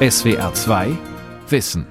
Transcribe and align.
SWR 0.00 0.54
2 0.54 0.96
Wissen 1.48 1.84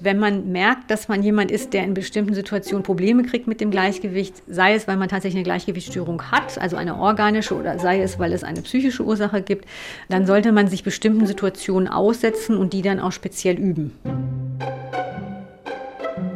wenn 0.00 0.18
man 0.18 0.50
merkt, 0.50 0.90
dass 0.90 1.06
man 1.06 1.22
jemand 1.22 1.52
ist, 1.52 1.72
der 1.72 1.84
in 1.84 1.94
bestimmten 1.94 2.34
Situationen 2.34 2.82
Probleme 2.82 3.22
kriegt 3.22 3.46
mit 3.46 3.60
dem 3.60 3.70
Gleichgewicht, 3.70 4.42
sei 4.48 4.74
es, 4.74 4.88
weil 4.88 4.96
man 4.96 5.08
tatsächlich 5.08 5.36
eine 5.36 5.44
Gleichgewichtsstörung 5.44 6.32
hat, 6.32 6.58
also 6.58 6.76
eine 6.76 6.96
organische, 6.96 7.54
oder 7.54 7.78
sei 7.78 8.02
es, 8.02 8.18
weil 8.18 8.32
es 8.32 8.42
eine 8.42 8.60
psychische 8.62 9.04
Ursache 9.04 9.40
gibt, 9.40 9.66
dann 10.08 10.26
sollte 10.26 10.50
man 10.50 10.66
sich 10.66 10.82
bestimmten 10.82 11.26
Situationen 11.26 11.86
aussetzen 11.86 12.56
und 12.56 12.72
die 12.72 12.82
dann 12.82 12.98
auch 12.98 13.12
speziell 13.12 13.56
üben. 13.56 13.96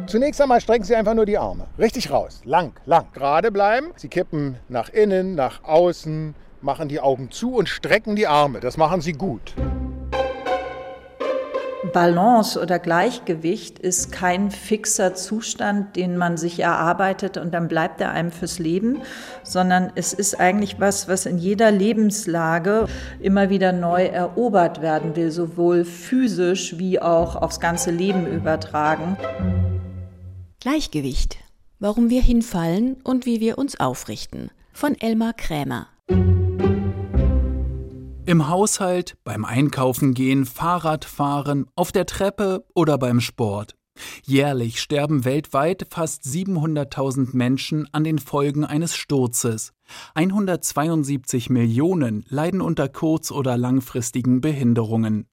Zunächst 0.07 0.41
einmal 0.41 0.61
strecken 0.61 0.85
Sie 0.85 0.95
einfach 0.95 1.15
nur 1.15 1.25
die 1.25 1.37
Arme. 1.37 1.67
Richtig 1.77 2.09
raus. 2.11 2.41
Lang, 2.45 2.71
lang. 2.85 3.07
Gerade 3.13 3.51
bleiben. 3.51 3.87
Sie 3.97 4.07
kippen 4.07 4.55
nach 4.69 4.87
innen, 4.87 5.35
nach 5.35 5.65
außen, 5.65 6.33
machen 6.61 6.89
die 6.89 6.99
Augen 6.99 7.31
zu 7.31 7.55
und 7.55 7.69
strecken 7.69 8.15
die 8.15 8.27
Arme. 8.27 8.59
Das 8.59 8.77
machen 8.77 9.01
Sie 9.01 9.13
gut. 9.13 9.53
Balance 11.93 12.61
oder 12.61 12.77
Gleichgewicht 12.77 13.79
ist 13.79 14.11
kein 14.11 14.51
fixer 14.51 15.15
Zustand, 15.15 15.95
den 15.95 16.17
man 16.17 16.37
sich 16.37 16.59
erarbeitet 16.59 17.37
und 17.37 17.53
dann 17.53 17.67
bleibt 17.67 18.01
er 18.01 18.11
einem 18.11 18.31
fürs 18.31 18.59
Leben, 18.59 19.01
sondern 19.43 19.91
es 19.95 20.13
ist 20.13 20.39
eigentlich 20.39 20.79
was, 20.79 21.07
was 21.07 21.25
in 21.25 21.37
jeder 21.37 21.71
Lebenslage 21.71 22.87
immer 23.19 23.49
wieder 23.49 23.71
neu 23.71 24.05
erobert 24.05 24.81
werden 24.81 25.15
will, 25.15 25.31
sowohl 25.31 25.85
physisch 25.85 26.77
wie 26.77 27.01
auch 27.01 27.35
aufs 27.35 27.59
ganze 27.59 27.91
Leben 27.91 28.27
übertragen. 28.27 29.17
Gleichgewicht. 30.59 31.37
Warum 31.79 32.09
wir 32.09 32.21
hinfallen 32.21 32.97
und 33.05 33.25
wie 33.25 33.39
wir 33.39 33.57
uns 33.57 33.79
aufrichten. 33.79 34.51
Von 34.73 34.99
Elmar 34.99 35.33
Krämer. 35.33 35.87
Im 38.29 38.47
Haushalt, 38.47 39.17
beim 39.23 39.43
Einkaufen 39.43 40.13
gehen, 40.13 40.45
Fahrradfahren, 40.45 41.65
auf 41.75 41.91
der 41.91 42.05
Treppe 42.05 42.63
oder 42.75 42.99
beim 42.99 43.21
Sport. 43.21 43.73
Jährlich 44.23 44.79
sterben 44.81 45.25
weltweit 45.25 45.87
fast 45.89 46.25
700.000 46.25 47.35
Menschen 47.35 47.91
an 47.91 48.03
den 48.03 48.19
Folgen 48.19 48.65
eines 48.65 48.95
Sturzes. 48.95 49.73
172 50.13 51.49
Millionen 51.49 52.23
leiden 52.29 52.61
unter 52.61 52.87
kurz- 52.87 53.31
oder 53.31 53.57
langfristigen 53.57 54.41
Behinderungen. 54.41 55.25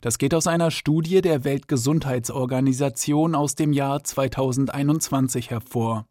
Das 0.00 0.18
geht 0.18 0.32
aus 0.32 0.46
einer 0.46 0.70
Studie 0.70 1.22
der 1.22 1.42
Weltgesundheitsorganisation 1.42 3.34
aus 3.34 3.56
dem 3.56 3.72
Jahr 3.72 4.04
2021 4.04 5.50
hervor. 5.50 6.06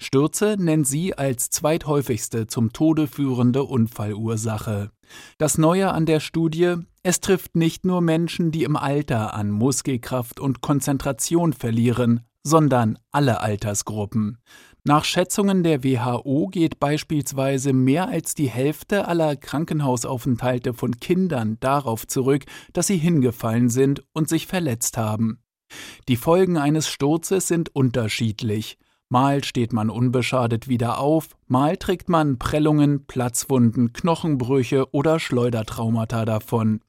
Stürze 0.00 0.56
nennt 0.58 0.86
sie 0.86 1.14
als 1.16 1.50
zweithäufigste 1.50 2.46
zum 2.46 2.72
Tode 2.72 3.06
führende 3.06 3.64
Unfallursache. 3.64 4.90
Das 5.38 5.58
Neue 5.58 5.92
an 5.92 6.06
der 6.06 6.20
Studie, 6.20 6.76
es 7.02 7.20
trifft 7.20 7.56
nicht 7.56 7.84
nur 7.84 8.00
Menschen, 8.00 8.50
die 8.50 8.64
im 8.64 8.76
Alter 8.76 9.34
an 9.34 9.50
Muskelkraft 9.50 10.40
und 10.40 10.60
Konzentration 10.60 11.52
verlieren, 11.52 12.20
sondern 12.42 12.98
alle 13.10 13.40
Altersgruppen. 13.40 14.38
Nach 14.86 15.04
Schätzungen 15.04 15.62
der 15.62 15.82
WHO 15.82 16.48
geht 16.48 16.78
beispielsweise 16.78 17.72
mehr 17.72 18.08
als 18.08 18.34
die 18.34 18.50
Hälfte 18.50 19.08
aller 19.08 19.34
Krankenhausaufenthalte 19.34 20.74
von 20.74 21.00
Kindern 21.00 21.56
darauf 21.60 22.06
zurück, 22.06 22.44
dass 22.74 22.88
sie 22.88 22.98
hingefallen 22.98 23.70
sind 23.70 24.04
und 24.12 24.28
sich 24.28 24.46
verletzt 24.46 24.98
haben. 24.98 25.38
Die 26.08 26.16
Folgen 26.16 26.58
eines 26.58 26.86
Sturzes 26.86 27.48
sind 27.48 27.74
unterschiedlich. 27.74 28.78
Mal 29.10 29.44
steht 29.44 29.72
man 29.72 29.90
unbeschadet 29.90 30.68
wieder 30.68 30.98
auf, 30.98 31.36
mal 31.46 31.76
trägt 31.76 32.08
man 32.08 32.38
Prellungen, 32.38 33.06
Platzwunden, 33.06 33.92
Knochenbrüche 33.92 34.92
oder 34.92 35.20
Schleudertraumata 35.20 36.24
davon. 36.24 36.80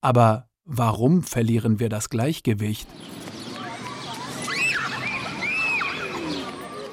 Aber 0.00 0.48
warum 0.64 1.22
verlieren 1.22 1.78
wir 1.78 1.88
das 1.88 2.08
Gleichgewicht? 2.08 2.88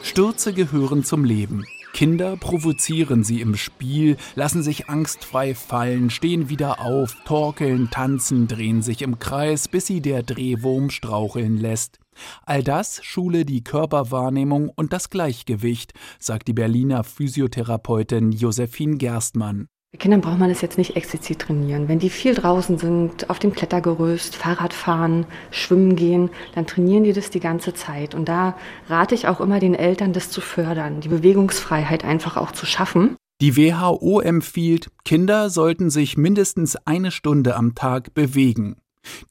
Stürze 0.04 0.54
gehören 0.54 1.04
zum 1.04 1.24
Leben. 1.24 1.66
Kinder 1.98 2.38
provozieren 2.38 3.24
sie 3.24 3.42
im 3.42 3.56
Spiel, 3.56 4.18
lassen 4.36 4.62
sich 4.62 4.88
angstfrei 4.88 5.56
fallen, 5.56 6.12
stehen 6.12 6.48
wieder 6.48 6.80
auf, 6.80 7.18
torkeln, 7.26 7.90
tanzen, 7.90 8.48
drehen 8.48 8.84
sich 8.84 9.02
im 9.02 9.18
Kreis, 9.18 9.68
bis 9.68 9.88
sie 9.88 10.00
der 10.00 10.22
Drehwurm 10.22 10.92
straucheln 10.92 11.58
lässt. 11.58 11.98
All 12.46 12.62
das 12.62 13.04
schule 13.04 13.46
die 13.46 13.64
Körperwahrnehmung 13.64 14.70
und 14.70 14.94
das 14.94 15.10
Gleichgewicht, 15.10 15.94
sagt 16.20 16.48
die 16.48 16.54
Berliner 16.54 17.04
Physiotherapeutin 17.04 18.32
Josephine 18.32 18.98
Gerstmann. 18.98 19.68
Kindern 20.00 20.22
braucht 20.22 20.38
man 20.38 20.52
es 20.52 20.62
jetzt 20.62 20.78
nicht 20.78 20.96
explizit 20.96 21.40
trainieren. 21.40 21.88
Wenn 21.88 22.00
die 22.00 22.10
viel 22.10 22.36
draußen 22.36 22.78
sind, 22.78 23.30
auf 23.30 23.40
dem 23.40 23.52
Klettergerüst, 23.52 24.36
Fahrrad 24.36 24.74
fahren, 24.74 25.26
schwimmen 25.50 25.96
gehen, 25.96 26.30
dann 26.54 26.68
trainieren 26.68 27.04
die 27.04 27.14
das 27.14 27.30
die 27.30 27.40
ganze 27.40 27.74
Zeit. 27.74 28.14
Und 28.14 28.30
da 28.30 28.56
rate 28.90 29.16
ich 29.16 29.28
auch 29.28 29.42
immer 29.42 29.60
den 29.60 29.74
Eltern, 29.74 30.14
das 30.14 30.30
zu 30.30 30.42
fördern, 30.42 31.02
die 31.02 31.10
Bewegungsfreiheit 31.10 32.06
einfach 32.06 32.38
auch 32.38 32.52
zu 32.52 32.66
schaffen. 32.66 33.16
Die 33.42 33.56
WHO 33.56 34.20
empfiehlt, 34.20 34.90
Kinder 35.06 35.50
sollten 35.50 35.90
sich 35.90 36.18
mindestens 36.18 36.76
eine 36.86 37.12
Stunde 37.12 37.56
am 37.56 37.76
Tag 37.76 38.14
bewegen. 38.14 38.78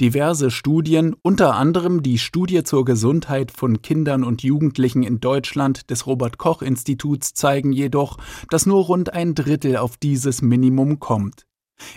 Diverse 0.01 0.51
Studien, 0.51 1.15
unter 1.23 1.55
anderem 1.55 2.03
die 2.03 2.19
Studie 2.19 2.65
zur 2.65 2.85
Gesundheit 2.85 3.51
von 3.51 3.83
Kindern 3.83 4.25
und 4.25 4.43
Jugendlichen 4.43 5.03
in 5.03 5.21
Deutschland 5.21 5.91
des 5.91 6.07
Robert 6.07 6.39
Koch 6.39 6.63
Instituts 6.63 7.35
zeigen 7.35 7.73
jedoch, 7.73 8.19
dass 8.51 8.67
nur 8.67 8.85
rund 8.85 9.13
ein 9.13 9.35
Drittel 9.35 9.77
auf 9.77 9.97
dieses 9.97 10.43
Minimum 10.43 10.99
kommt. 10.99 11.47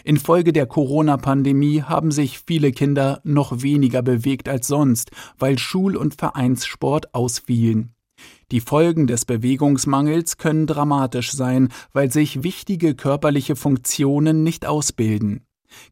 Infolge 0.03 0.51
der 0.53 0.66
Corona-Pandemie 0.66 1.84
haben 1.84 2.12
sich 2.12 2.40
viele 2.40 2.72
Kinder 2.72 3.22
noch 3.23 3.62
weniger 3.62 4.01
bewegt 4.01 4.50
als 4.50 4.67
sonst, 4.67 5.11
weil 5.38 5.57
Schul- 5.57 5.96
und 5.96 6.16
Vereinssport 6.16 7.13
ausfielen. 7.13 7.94
Die 8.51 8.59
Folgen 8.59 9.07
des 9.07 9.25
Bewegungsmangels 9.25 10.38
können 10.38 10.67
dramatisch 10.67 11.31
sein, 11.31 11.69
weil 11.94 12.11
sich 12.11 12.44
wichtige 12.44 12.96
körperliche 12.96 13.56
Funktionen 13.56 14.44
nicht 14.44 14.66
ausbilden. 14.66 15.46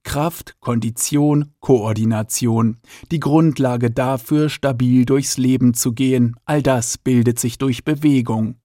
Kraft, 0.03 0.55
Kondition, 0.59 1.53
Koordination. 1.59 2.77
Die 3.11 3.19
Grundlage 3.19 3.91
dafür, 3.91 4.49
stabil 4.49 5.05
durchs 5.05 5.38
Leben 5.38 5.73
zu 5.73 5.93
gehen, 5.93 6.35
all 6.45 6.61
das 6.61 6.97
bildet 6.97 7.39
sich 7.39 7.57
durch 7.57 7.83
Bewegung. 7.83 8.55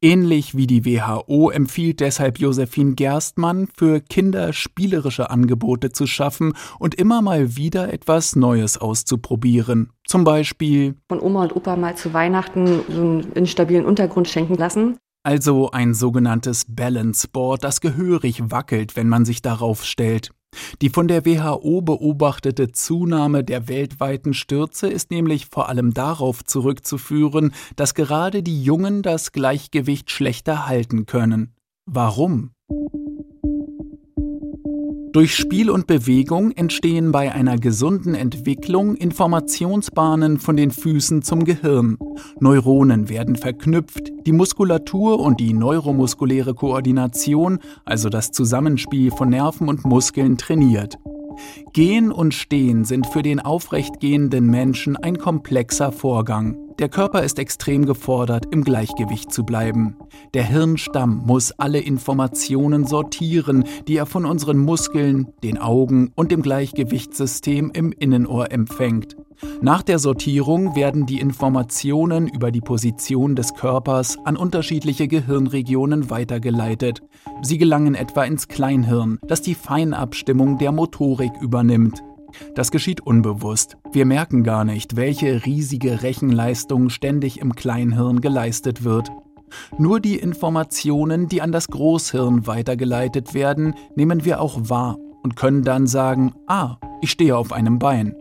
Ähnlich 0.00 0.56
wie 0.56 0.66
die 0.66 0.84
WHO 0.84 1.50
empfiehlt 1.50 2.00
deshalb 2.00 2.38
Josephine 2.38 2.94
Gerstmann, 2.94 3.68
für 3.76 4.00
Kinder 4.00 4.52
spielerische 4.52 5.30
Angebote 5.30 5.90
zu 5.90 6.06
schaffen 6.06 6.52
und 6.78 6.94
immer 6.94 7.22
mal 7.22 7.56
wieder 7.56 7.92
etwas 7.92 8.36
Neues 8.36 8.78
auszuprobieren. 8.78 9.90
Zum 10.06 10.24
Beispiel 10.24 10.94
von 11.08 11.20
Oma 11.20 11.42
und 11.42 11.56
Opa 11.56 11.76
mal 11.76 11.96
zu 11.96 12.12
Weihnachten 12.12 12.82
so 12.88 13.00
einen 13.00 13.32
instabilen 13.32 13.84
Untergrund 13.84 14.28
schenken 14.28 14.54
lassen. 14.54 14.98
Also 15.24 15.72
ein 15.72 15.92
sogenanntes 15.92 16.66
Balance 16.68 17.26
Board, 17.26 17.64
das 17.64 17.80
gehörig 17.80 18.52
wackelt, 18.52 18.94
wenn 18.94 19.08
man 19.08 19.24
sich 19.24 19.42
darauf 19.42 19.84
stellt. 19.84 20.30
Die 20.82 20.90
von 20.90 21.08
der 21.08 21.24
WHO 21.24 21.80
beobachtete 21.82 22.72
Zunahme 22.72 23.44
der 23.44 23.68
weltweiten 23.68 24.34
Stürze 24.34 24.88
ist 24.88 25.10
nämlich 25.10 25.46
vor 25.46 25.68
allem 25.68 25.94
darauf 25.94 26.44
zurückzuführen, 26.44 27.52
dass 27.76 27.94
gerade 27.94 28.42
die 28.42 28.62
Jungen 28.62 29.02
das 29.02 29.32
Gleichgewicht 29.32 30.10
schlechter 30.10 30.66
halten 30.66 31.06
können. 31.06 31.54
Warum? 31.86 32.50
Durch 35.16 35.34
Spiel 35.34 35.70
und 35.70 35.86
Bewegung 35.86 36.50
entstehen 36.50 37.10
bei 37.10 37.32
einer 37.32 37.56
gesunden 37.56 38.14
Entwicklung 38.14 38.96
Informationsbahnen 38.96 40.38
von 40.38 40.58
den 40.58 40.70
Füßen 40.70 41.22
zum 41.22 41.44
Gehirn. 41.44 41.96
Neuronen 42.38 43.08
werden 43.08 43.34
verknüpft, 43.34 44.12
die 44.26 44.32
Muskulatur 44.32 45.18
und 45.20 45.40
die 45.40 45.54
neuromuskuläre 45.54 46.52
Koordination, 46.52 47.60
also 47.86 48.10
das 48.10 48.30
Zusammenspiel 48.30 49.10
von 49.10 49.30
Nerven 49.30 49.70
und 49.70 49.86
Muskeln, 49.86 50.36
trainiert. 50.36 50.98
Gehen 51.76 52.10
und 52.10 52.32
Stehen 52.32 52.86
sind 52.86 53.06
für 53.06 53.20
den 53.20 53.38
aufrechtgehenden 53.38 54.46
Menschen 54.46 54.96
ein 54.96 55.18
komplexer 55.18 55.92
Vorgang. 55.92 56.56
Der 56.78 56.88
Körper 56.88 57.22
ist 57.22 57.38
extrem 57.38 57.84
gefordert, 57.84 58.46
im 58.50 58.64
Gleichgewicht 58.64 59.30
zu 59.30 59.44
bleiben. 59.44 59.94
Der 60.32 60.44
Hirnstamm 60.44 61.24
muss 61.26 61.52
alle 61.52 61.80
Informationen 61.80 62.86
sortieren, 62.86 63.64
die 63.88 63.96
er 63.98 64.06
von 64.06 64.24
unseren 64.24 64.56
Muskeln, 64.56 65.26
den 65.42 65.58
Augen 65.58 66.12
und 66.14 66.32
dem 66.32 66.40
Gleichgewichtssystem 66.40 67.70
im 67.74 67.92
Innenohr 67.92 68.50
empfängt. 68.52 69.16
Nach 69.60 69.82
der 69.82 69.98
Sortierung 69.98 70.76
werden 70.76 71.06
die 71.06 71.20
Informationen 71.20 72.26
über 72.26 72.50
die 72.50 72.60
Position 72.60 73.36
des 73.36 73.54
Körpers 73.54 74.16
an 74.24 74.36
unterschiedliche 74.36 75.08
Gehirnregionen 75.08 76.10
weitergeleitet. 76.10 77.02
Sie 77.42 77.58
gelangen 77.58 77.94
etwa 77.94 78.24
ins 78.24 78.48
Kleinhirn, 78.48 79.18
das 79.26 79.42
die 79.42 79.54
Feinabstimmung 79.54 80.58
der 80.58 80.72
Motorik 80.72 81.32
übernimmt. 81.40 81.65
Das 82.54 82.70
geschieht 82.70 83.00
unbewusst. 83.00 83.76
Wir 83.92 84.06
merken 84.06 84.42
gar 84.42 84.64
nicht, 84.64 84.96
welche 84.96 85.44
riesige 85.44 86.02
Rechenleistung 86.02 86.90
ständig 86.90 87.40
im 87.40 87.54
Kleinhirn 87.54 88.20
geleistet 88.20 88.84
wird. 88.84 89.10
Nur 89.78 90.00
die 90.00 90.16
Informationen, 90.16 91.28
die 91.28 91.40
an 91.40 91.52
das 91.52 91.68
Großhirn 91.68 92.46
weitergeleitet 92.46 93.34
werden, 93.34 93.74
nehmen 93.94 94.24
wir 94.24 94.40
auch 94.40 94.68
wahr 94.68 94.98
und 95.22 95.36
können 95.36 95.62
dann 95.62 95.86
sagen, 95.86 96.34
ah, 96.46 96.76
ich 97.00 97.10
stehe 97.10 97.36
auf 97.36 97.52
einem 97.52 97.78
Bein. 97.78 98.14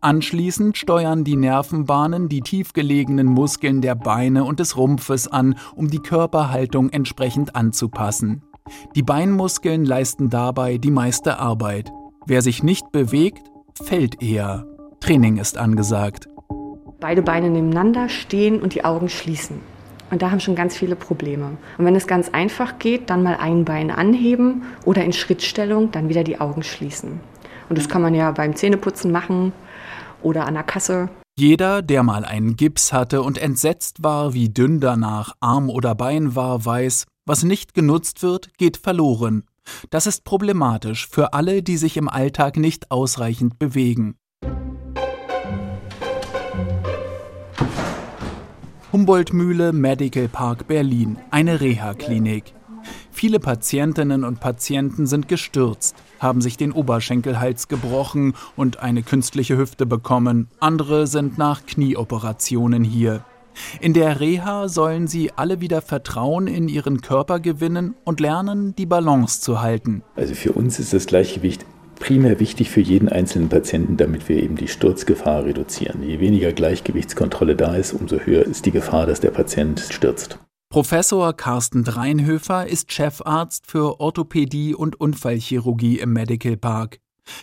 Anschließend 0.00 0.76
steuern 0.76 1.24
die 1.24 1.36
Nervenbahnen 1.36 2.28
die 2.28 2.40
tiefgelegenen 2.40 3.26
Muskeln 3.26 3.82
der 3.82 3.94
Beine 3.94 4.44
und 4.44 4.58
des 4.60 4.76
Rumpfes 4.76 5.28
an, 5.28 5.56
um 5.74 5.90
die 5.90 5.98
Körperhaltung 5.98 6.90
entsprechend 6.90 7.54
anzupassen. 7.54 8.42
Die 8.94 9.02
Beinmuskeln 9.02 9.84
leisten 9.84 10.30
dabei 10.30 10.78
die 10.78 10.90
meiste 10.90 11.38
Arbeit. 11.38 11.92
Wer 12.28 12.42
sich 12.42 12.64
nicht 12.64 12.90
bewegt, 12.90 13.52
fällt 13.80 14.20
eher. 14.20 14.66
Training 14.98 15.36
ist 15.36 15.58
angesagt. 15.58 16.28
Beide 16.98 17.22
Beine 17.22 17.50
nebeneinander 17.50 18.08
stehen 18.08 18.60
und 18.60 18.74
die 18.74 18.84
Augen 18.84 19.08
schließen. 19.08 19.60
Und 20.10 20.22
da 20.22 20.32
haben 20.32 20.40
schon 20.40 20.56
ganz 20.56 20.76
viele 20.76 20.96
Probleme. 20.96 21.56
Und 21.78 21.84
wenn 21.84 21.94
es 21.94 22.08
ganz 22.08 22.28
einfach 22.30 22.80
geht, 22.80 23.10
dann 23.10 23.22
mal 23.22 23.36
ein 23.36 23.64
Bein 23.64 23.92
anheben 23.92 24.64
oder 24.84 25.04
in 25.04 25.12
Schrittstellung 25.12 25.92
dann 25.92 26.08
wieder 26.08 26.24
die 26.24 26.40
Augen 26.40 26.64
schließen. 26.64 27.20
Und 27.68 27.78
das 27.78 27.88
kann 27.88 28.02
man 28.02 28.12
ja 28.12 28.32
beim 28.32 28.56
Zähneputzen 28.56 29.12
machen 29.12 29.52
oder 30.20 30.46
an 30.46 30.54
der 30.54 30.64
Kasse. 30.64 31.08
Jeder, 31.38 31.80
der 31.80 32.02
mal 32.02 32.24
einen 32.24 32.56
Gips 32.56 32.92
hatte 32.92 33.22
und 33.22 33.38
entsetzt 33.38 34.02
war, 34.02 34.34
wie 34.34 34.48
dünn 34.48 34.80
danach 34.80 35.34
Arm 35.38 35.70
oder 35.70 35.94
Bein 35.94 36.34
war, 36.34 36.64
weiß, 36.64 37.04
was 37.24 37.44
nicht 37.44 37.72
genutzt 37.72 38.24
wird, 38.24 38.56
geht 38.58 38.78
verloren. 38.78 39.44
Das 39.90 40.06
ist 40.06 40.24
problematisch 40.24 41.08
für 41.08 41.32
alle, 41.32 41.62
die 41.62 41.76
sich 41.76 41.96
im 41.96 42.08
Alltag 42.08 42.56
nicht 42.56 42.90
ausreichend 42.90 43.58
bewegen. 43.58 44.16
Humboldt-Mühle 48.92 49.72
Medical 49.72 50.28
Park 50.28 50.68
Berlin, 50.68 51.18
eine 51.30 51.60
Reha-Klinik. 51.60 52.54
Viele 53.10 53.40
Patientinnen 53.40 54.24
und 54.24 54.40
Patienten 54.40 55.06
sind 55.06 55.28
gestürzt, 55.28 55.96
haben 56.18 56.40
sich 56.40 56.56
den 56.56 56.72
Oberschenkelhals 56.72 57.68
gebrochen 57.68 58.34
und 58.56 58.78
eine 58.78 59.02
künstliche 59.02 59.56
Hüfte 59.56 59.86
bekommen. 59.86 60.48
Andere 60.60 61.06
sind 61.06 61.36
nach 61.36 61.66
Knieoperationen 61.66 62.84
hier. 62.84 63.24
In 63.80 63.92
der 63.92 64.20
Reha 64.20 64.68
sollen 64.68 65.06
sie 65.06 65.32
alle 65.36 65.60
wieder 65.60 65.82
Vertrauen 65.82 66.46
in 66.46 66.68
ihren 66.68 67.00
Körper 67.00 67.40
gewinnen 67.40 67.94
und 68.04 68.20
lernen, 68.20 68.74
die 68.76 68.86
Balance 68.86 69.40
zu 69.40 69.60
halten. 69.60 70.02
Also 70.16 70.34
für 70.34 70.52
uns 70.52 70.78
ist 70.78 70.92
das 70.92 71.06
Gleichgewicht 71.06 71.64
primär 71.98 72.40
wichtig 72.40 72.70
für 72.70 72.80
jeden 72.80 73.08
einzelnen 73.08 73.48
Patienten, 73.48 73.96
damit 73.96 74.28
wir 74.28 74.42
eben 74.42 74.56
die 74.56 74.68
Sturzgefahr 74.68 75.44
reduzieren. 75.44 76.02
Je 76.02 76.20
weniger 76.20 76.52
Gleichgewichtskontrolle 76.52 77.56
da 77.56 77.74
ist, 77.74 77.92
umso 77.92 78.18
höher 78.18 78.44
ist 78.44 78.66
die 78.66 78.70
Gefahr, 78.70 79.06
dass 79.06 79.20
der 79.20 79.30
Patient 79.30 79.80
stürzt. 79.80 80.38
Professor 80.68 81.32
Carsten 81.32 81.84
Dreinhöfer 81.84 82.66
ist 82.66 82.92
Chefarzt 82.92 83.66
für 83.66 84.00
Orthopädie 84.00 84.74
und 84.74 85.00
Unfallchirurgie 85.00 85.98
im 85.98 86.12
Medical 86.12 86.56
Park. 86.56 86.98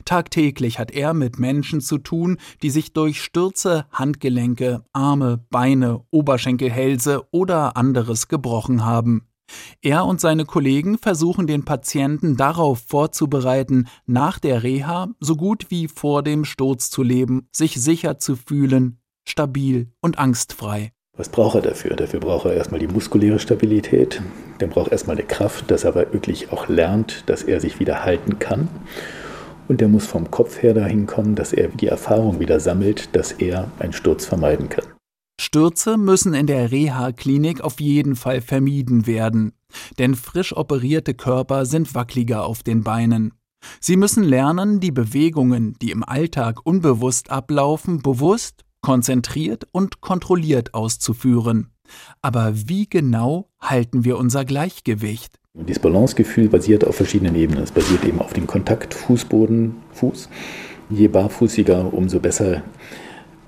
Tagtäglich 0.06 0.80
hat 0.80 0.92
er 0.92 1.14
mit 1.14 1.40
Menschen 1.40 1.82
zu 1.82 1.98
tun, 1.98 2.38
die 2.62 2.70
sich 2.70 2.94
durch 2.94 3.22
Stürze 3.22 3.86
Handgelenke, 3.92 4.84
Arme, 4.94 5.44
Beine, 5.50 6.02
Oberschenkelhälse 6.12 7.24
oder 7.32 7.78
anderes 7.78 8.28
gebrochen 8.28 8.86
haben. 8.86 9.28
Er 9.82 10.06
und 10.06 10.22
seine 10.22 10.46
Kollegen 10.46 10.98
versuchen 10.98 11.48
den 11.48 11.66
Patienten 11.66 12.38
darauf 12.38 12.84
vorzubereiten, 12.88 13.88
nach 14.06 14.40
der 14.40 14.64
Reha 14.64 15.10
so 15.20 15.36
gut 15.36 15.70
wie 15.70 15.88
vor 15.88 16.24
dem 16.24 16.46
Sturz 16.46 16.90
zu 16.90 17.04
leben, 17.04 17.48
sich 17.52 17.76
sicher 17.76 18.18
zu 18.18 18.36
fühlen, 18.36 19.00
stabil 19.26 19.92
und 20.02 20.18
angstfrei. 20.18 20.92
Was 21.16 21.30
braucht 21.30 21.56
er 21.56 21.62
dafür? 21.62 21.96
Dafür 21.96 22.20
braucht 22.20 22.46
er 22.46 22.54
erstmal 22.54 22.80
die 22.80 22.88
muskuläre 22.88 23.38
Stabilität, 23.38 24.22
der 24.60 24.68
braucht 24.68 24.92
erstmal 24.92 25.16
eine 25.16 25.26
Kraft, 25.26 25.70
dass 25.70 25.84
er 25.84 25.90
aber 25.90 26.12
wirklich 26.12 26.52
auch 26.52 26.68
lernt, 26.68 27.24
dass 27.28 27.44
er 27.44 27.60
sich 27.60 27.80
wieder 27.80 28.04
halten 28.04 28.40
kann. 28.40 28.68
Und 29.68 29.82
der 29.82 29.88
muss 29.88 30.06
vom 30.06 30.30
Kopf 30.30 30.62
her 30.62 30.74
dahin 30.74 31.06
kommen, 31.06 31.36
dass 31.36 31.54
er 31.54 31.70
die 31.70 31.88
Erfahrung 31.88 32.40
wieder 32.40 32.60
sammelt, 32.60 33.16
dass 33.16 33.32
er 33.32 33.72
einen 33.80 33.94
Sturz 33.94 34.26
vermeiden 34.26 34.70
kann. 34.70 34.86
Stürze 35.40 35.98
müssen 35.98 36.34
in 36.34 36.48
der 36.48 36.72
Reha-Klinik 36.72 37.62
auf 37.62 37.80
jeden 37.80 38.16
Fall 38.16 38.42
vermieden 38.42 39.08
werden, 39.08 39.54
denn 39.98 40.16
frisch 40.16 40.56
operierte 40.56 41.14
Körper 41.14 41.66
sind 41.66 41.96
wackeliger 41.96 42.46
auf 42.46 42.64
den 42.64 42.84
Beinen. 42.84 43.34
Sie 43.80 43.96
müssen 43.96 44.24
lernen, 44.24 44.80
die 44.80 44.92
Bewegungen, 44.92 45.76
die 45.82 45.92
im 45.92 46.04
Alltag 46.04 46.66
unbewusst 46.66 47.32
ablaufen, 47.32 48.02
bewusst, 48.02 48.64
konzentriert 48.82 49.66
und 49.72 50.02
kontrolliert 50.02 50.74
auszuführen. 50.74 51.72
Aber 52.22 52.54
wie 52.68 52.88
genau 52.88 53.50
halten 53.60 54.04
wir 54.04 54.18
unser 54.18 54.46
Gleichgewicht? 54.46 55.40
Dieses 55.56 55.78
Balancegefühl 55.78 56.50
basiert 56.50 56.84
auf 56.86 56.96
verschiedenen 56.96 57.36
Ebenen. 57.36 57.64
Es 57.64 57.72
basiert 57.72 58.04
eben 58.06 58.20
auf 58.20 58.34
dem 58.34 58.48
Kontakt 58.48 58.96
Fußboden, 58.96 59.76
Fuß. 59.94 60.28
Je 60.90 61.08
barfußiger, 61.08 61.94
umso 61.94 62.20
besser. 62.20 62.64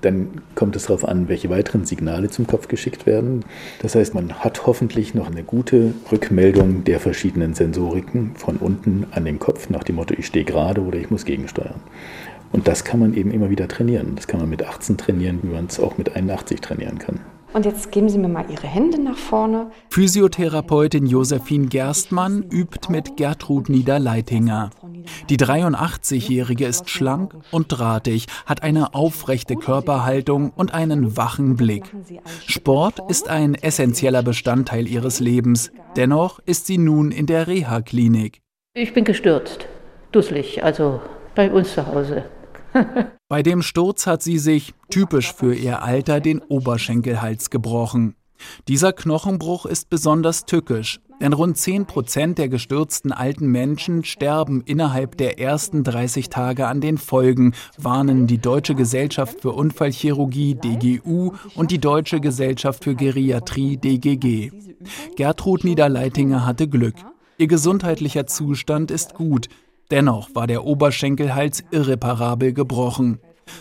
Dann 0.02 0.40
kommt 0.54 0.76
es 0.76 0.84
darauf 0.84 1.04
an, 1.04 1.28
welche 1.28 1.50
weiteren 1.50 1.84
Signale 1.84 2.30
zum 2.30 2.46
Kopf 2.46 2.68
geschickt 2.68 3.06
werden. 3.06 3.44
Das 3.82 3.96
heißt, 3.96 4.14
man 4.14 4.34
hat 4.34 4.66
hoffentlich 4.66 5.14
noch 5.14 5.28
eine 5.28 5.42
gute 5.42 5.94
Rückmeldung 6.12 6.84
der 6.84 7.00
verschiedenen 7.00 7.54
Sensoriken 7.54 8.36
von 8.36 8.58
unten 8.58 9.06
an 9.10 9.24
den 9.24 9.40
Kopf, 9.40 9.68
nach 9.68 9.82
dem 9.82 9.96
Motto, 9.96 10.14
ich 10.16 10.26
stehe 10.26 10.44
gerade 10.44 10.82
oder 10.82 10.98
ich 10.98 11.10
muss 11.10 11.24
gegensteuern. 11.24 11.80
Und 12.52 12.68
das 12.68 12.84
kann 12.84 13.00
man 13.00 13.14
eben 13.14 13.32
immer 13.32 13.50
wieder 13.50 13.66
trainieren. 13.66 14.14
Das 14.14 14.28
kann 14.28 14.38
man 14.38 14.48
mit 14.48 14.64
18 14.64 14.96
trainieren, 14.96 15.40
wie 15.42 15.48
man 15.48 15.66
es 15.66 15.80
auch 15.80 15.98
mit 15.98 16.14
81 16.14 16.60
trainieren 16.60 16.98
kann. 16.98 17.18
Und 17.56 17.64
jetzt 17.64 17.90
geben 17.90 18.10
Sie 18.10 18.18
mir 18.18 18.28
mal 18.28 18.44
Ihre 18.50 18.66
Hände 18.66 19.00
nach 19.00 19.16
vorne. 19.16 19.70
Physiotherapeutin 19.88 21.06
Josephine 21.06 21.68
Gerstmann 21.68 22.42
übt 22.50 22.92
mit 22.92 23.16
Gertrud 23.16 23.70
Niederleitinger. 23.70 24.68
Die 25.30 25.38
83-Jährige 25.38 26.66
ist 26.66 26.90
schlank 26.90 27.34
und 27.52 27.68
drahtig, 27.68 28.26
hat 28.44 28.62
eine 28.62 28.92
aufrechte 28.92 29.56
Körperhaltung 29.56 30.50
und 30.50 30.74
einen 30.74 31.16
wachen 31.16 31.56
Blick. 31.56 31.84
Sport 32.46 33.00
ist 33.08 33.30
ein 33.30 33.54
essentieller 33.54 34.22
Bestandteil 34.22 34.86
ihres 34.86 35.20
Lebens. 35.20 35.72
Dennoch 35.96 36.40
ist 36.44 36.66
sie 36.66 36.76
nun 36.76 37.10
in 37.10 37.24
der 37.24 37.46
Reha-Klinik. 37.46 38.42
Ich 38.74 38.92
bin 38.92 39.04
gestürzt, 39.04 39.66
dusselig, 40.12 40.62
also 40.62 41.00
bei 41.34 41.50
uns 41.50 41.72
zu 41.72 41.86
Hause. 41.86 42.24
Bei 43.28 43.42
dem 43.42 43.62
Sturz 43.62 44.06
hat 44.06 44.22
sie 44.22 44.38
sich, 44.38 44.74
typisch 44.90 45.32
für 45.32 45.54
ihr 45.54 45.82
Alter, 45.82 46.20
den 46.20 46.40
Oberschenkelhals 46.40 47.50
gebrochen. 47.50 48.14
Dieser 48.68 48.92
Knochenbruch 48.92 49.66
ist 49.66 49.88
besonders 49.88 50.44
tückisch, 50.44 51.00
denn 51.20 51.32
rund 51.32 51.56
10 51.56 51.86
Prozent 51.86 52.38
der 52.38 52.48
gestürzten 52.48 53.12
alten 53.12 53.46
Menschen 53.46 54.04
sterben 54.04 54.60
innerhalb 54.60 55.16
der 55.16 55.38
ersten 55.38 55.82
30 55.82 56.28
Tage 56.28 56.66
an 56.66 56.80
den 56.80 56.98
Folgen, 56.98 57.54
warnen 57.78 58.26
die 58.26 58.38
Deutsche 58.38 58.74
Gesellschaft 58.74 59.40
für 59.40 59.52
Unfallchirurgie 59.52 60.54
DGU 60.54 61.32
und 61.54 61.70
die 61.70 61.78
Deutsche 61.78 62.20
Gesellschaft 62.20 62.84
für 62.84 62.94
Geriatrie 62.94 63.78
DGG. 63.78 64.50
Gertrud 65.16 65.64
Niederleitinger 65.64 66.44
hatte 66.44 66.68
Glück. 66.68 66.96
Ihr 67.38 67.48
gesundheitlicher 67.48 68.26
Zustand 68.26 68.90
ist 68.90 69.14
gut, 69.14 69.48
Dennoch 69.90 70.30
war 70.34 70.46
der 70.46 70.64
Oberschenkelhals 70.64 71.64
irreparabel 71.70 72.52
gebrochen. 72.52 73.20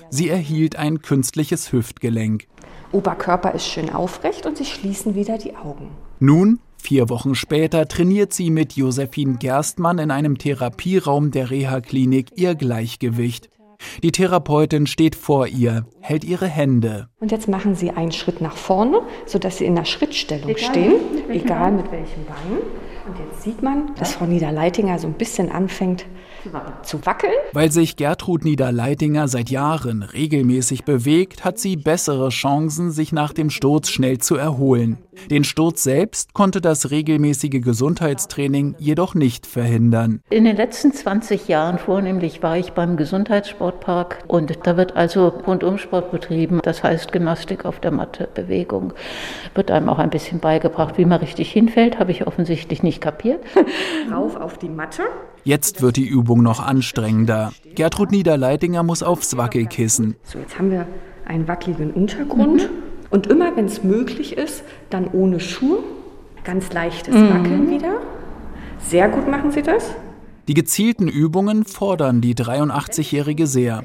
Sie 0.09 0.29
erhielt 0.29 0.75
ein 0.75 1.01
künstliches 1.01 1.71
Hüftgelenk. 1.71 2.47
Oberkörper 2.91 3.53
ist 3.53 3.67
schön 3.67 3.89
aufrecht 3.89 4.45
und 4.45 4.57
sie 4.57 4.65
schließen 4.65 5.15
wieder 5.15 5.37
die 5.37 5.55
Augen. 5.55 5.89
Nun, 6.19 6.59
vier 6.77 7.09
Wochen 7.09 7.35
später, 7.35 7.87
trainiert 7.87 8.33
sie 8.33 8.49
mit 8.49 8.73
Josephine 8.73 9.37
Gerstmann 9.37 9.99
in 9.99 10.11
einem 10.11 10.37
Therapieraum 10.37 11.31
der 11.31 11.51
Reha-Klinik 11.51 12.31
ihr 12.35 12.55
Gleichgewicht. 12.55 13.49
Die 14.03 14.11
Therapeutin 14.11 14.87
steht 14.87 15.15
vor 15.15 15.47
ihr, 15.47 15.85
hält 15.99 16.23
ihre 16.23 16.47
Hände. 16.47 17.07
Und 17.19 17.31
jetzt 17.31 17.47
machen 17.47 17.75
Sie 17.75 17.91
einen 17.91 18.11
Schritt 18.11 18.41
nach 18.41 18.55
vorne, 18.55 19.01
sodass 19.25 19.57
Sie 19.57 19.65
in 19.65 19.75
der 19.75 19.85
Schrittstellung 19.85 20.49
egal, 20.49 20.63
stehen, 20.63 20.93
mit 21.27 21.43
egal 21.43 21.71
mit 21.71 21.91
welchem 21.91 22.25
Bein. 22.25 22.59
Und 23.07 23.19
jetzt 23.19 23.43
sieht 23.43 23.61
man, 23.61 23.93
dass 23.95 24.15
Frau 24.15 24.25
Niederleitinger 24.25 24.97
so 24.97 25.07
ein 25.07 25.13
bisschen 25.13 25.51
anfängt 25.51 26.05
zu 26.83 27.05
wackeln. 27.05 27.33
Weil 27.53 27.71
sich 27.71 27.95
Gertrud 27.95 28.45
Niederleitinger 28.45 29.27
seit 29.27 29.49
Jahren 29.49 30.03
regelmäßig 30.03 30.85
bewegt, 30.85 31.43
hat 31.43 31.59
sie 31.59 31.75
bessere 31.75 32.29
Chancen, 32.29 32.91
sich 32.91 33.11
nach 33.11 33.33
dem 33.33 33.49
Sturz 33.49 33.89
schnell 33.89 34.19
zu 34.19 34.35
erholen. 34.35 34.97
Den 35.29 35.43
Sturz 35.43 35.83
selbst 35.83 36.33
konnte 36.33 36.61
das 36.61 36.91
regelmäßige 36.91 37.61
Gesundheitstraining 37.61 38.75
jedoch 38.77 39.15
nicht 39.15 39.45
verhindern. 39.45 40.21
In 40.29 40.45
den 40.45 40.55
letzten 40.55 40.93
20 40.93 41.47
Jahren 41.47 41.77
vornehmlich 41.77 42.43
war 42.43 42.57
ich 42.57 42.73
beim 42.73 42.97
Gesundheitssportpark 42.97 44.23
und 44.27 44.59
da 44.63 44.77
wird 44.77 44.95
also 44.95 45.27
Rundumsport 45.27 46.11
betrieben. 46.11 46.59
Das 46.63 46.83
heißt 46.83 47.11
Gymnastik 47.11 47.65
auf 47.65 47.79
der 47.79 47.91
Matte, 47.91 48.29
Bewegung. 48.33 48.93
Wird 49.53 49.71
einem 49.71 49.89
auch 49.89 49.99
ein 49.99 50.09
bisschen 50.09 50.39
beigebracht, 50.39 50.97
wie 50.97 51.05
man 51.05 51.19
richtig 51.19 51.51
hinfällt, 51.51 51.99
habe 51.99 52.11
ich 52.11 52.27
offensichtlich 52.27 52.83
nicht 52.83 53.01
kapiert. 53.01 53.43
Rauf 54.11 54.35
auf 54.35 54.57
die 54.57 54.69
Matte. 54.69 55.03
Jetzt 55.43 55.81
wird 55.81 55.97
die 55.97 56.07
Übung 56.07 56.41
noch 56.41 56.59
anstrengender. 56.59 57.53
Gertrud 57.75 58.11
Niederleitinger 58.11 58.83
muss 58.83 59.03
aufs 59.03 59.37
Wackelkissen. 59.37 60.15
So, 60.23 60.39
jetzt 60.39 60.57
haben 60.57 60.71
wir 60.71 60.87
einen 61.25 61.47
wackeligen 61.47 61.91
Untergrund. 61.91 62.63
Mhm. 62.63 62.84
Und 63.15 63.27
immer, 63.27 63.55
wenn 63.55 63.63
es 63.63 63.81
möglich 63.81 64.35
ist, 64.35 64.65
dann 64.89 65.07
ohne 65.07 65.39
Schuhe 65.39 65.79
Ganz 66.43 66.73
leichtes 66.73 67.15
mhm. 67.15 67.29
Wackeln 67.29 67.69
wieder. 67.71 68.01
Sehr 68.77 69.07
gut 69.07 69.25
machen 69.25 69.51
Sie 69.51 69.61
das. 69.61 69.95
Die 70.49 70.53
gezielten 70.53 71.07
Übungen 71.07 71.63
fordern 71.63 72.19
die 72.19 72.35
83-Jährige 72.35 73.47
sehr. 73.47 73.83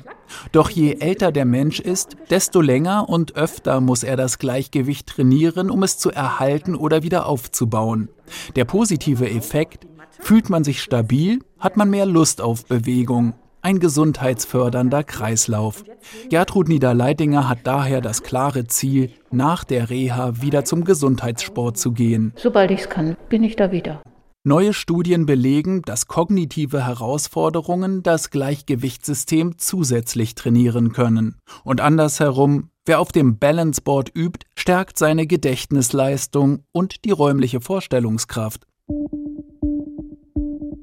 Doch 0.50 0.68
je 0.68 0.96
älter 0.98 1.30
der 1.30 1.44
Mensch 1.44 1.78
ist, 1.78 2.16
desto 2.28 2.60
länger 2.60 3.08
und 3.08 3.36
öfter 3.36 3.80
muss 3.80 4.02
er 4.02 4.16
das 4.16 4.40
Gleichgewicht 4.40 5.06
trainieren, 5.06 5.70
um 5.70 5.84
es 5.84 5.96
zu 5.96 6.10
erhalten 6.10 6.74
oder 6.74 7.04
wieder 7.04 7.26
aufzubauen. 7.26 8.08
Der 8.56 8.64
positive 8.64 9.30
Effekt, 9.30 9.86
fühlt 10.18 10.50
man 10.50 10.64
sich 10.64 10.82
stabil, 10.82 11.38
hat 11.60 11.76
man 11.76 11.88
mehr 11.88 12.04
Lust 12.04 12.42
auf 12.42 12.66
Bewegung. 12.66 13.34
Ein 13.62 13.78
gesundheitsfördernder 13.78 15.04
Kreislauf. 15.04 15.84
Gertrud 16.30 16.68
Niederleidinger 16.68 17.46
hat 17.48 17.58
daher 17.64 18.00
das 18.00 18.22
klare 18.22 18.66
Ziel, 18.66 19.10
nach 19.30 19.64
der 19.64 19.90
Reha 19.90 20.40
wieder 20.40 20.64
zum 20.64 20.84
Gesundheitssport 20.84 21.76
zu 21.76 21.92
gehen. 21.92 22.32
Sobald 22.36 22.70
ich 22.70 22.80
es 22.80 22.88
kann, 22.88 23.16
bin 23.28 23.44
ich 23.44 23.56
da 23.56 23.70
wieder. 23.70 24.00
Neue 24.44 24.72
Studien 24.72 25.26
belegen, 25.26 25.82
dass 25.82 26.06
kognitive 26.06 26.86
Herausforderungen 26.86 28.02
das 28.02 28.30
Gleichgewichtssystem 28.30 29.58
zusätzlich 29.58 30.34
trainieren 30.34 30.92
können. 30.92 31.36
Und 31.62 31.82
andersherum, 31.82 32.70
wer 32.86 33.00
auf 33.00 33.12
dem 33.12 33.38
Balanceboard 33.38 34.10
übt, 34.16 34.46
stärkt 34.56 34.96
seine 34.96 35.26
Gedächtnisleistung 35.26 36.64
und 36.72 37.04
die 37.04 37.10
räumliche 37.10 37.60
Vorstellungskraft. 37.60 38.66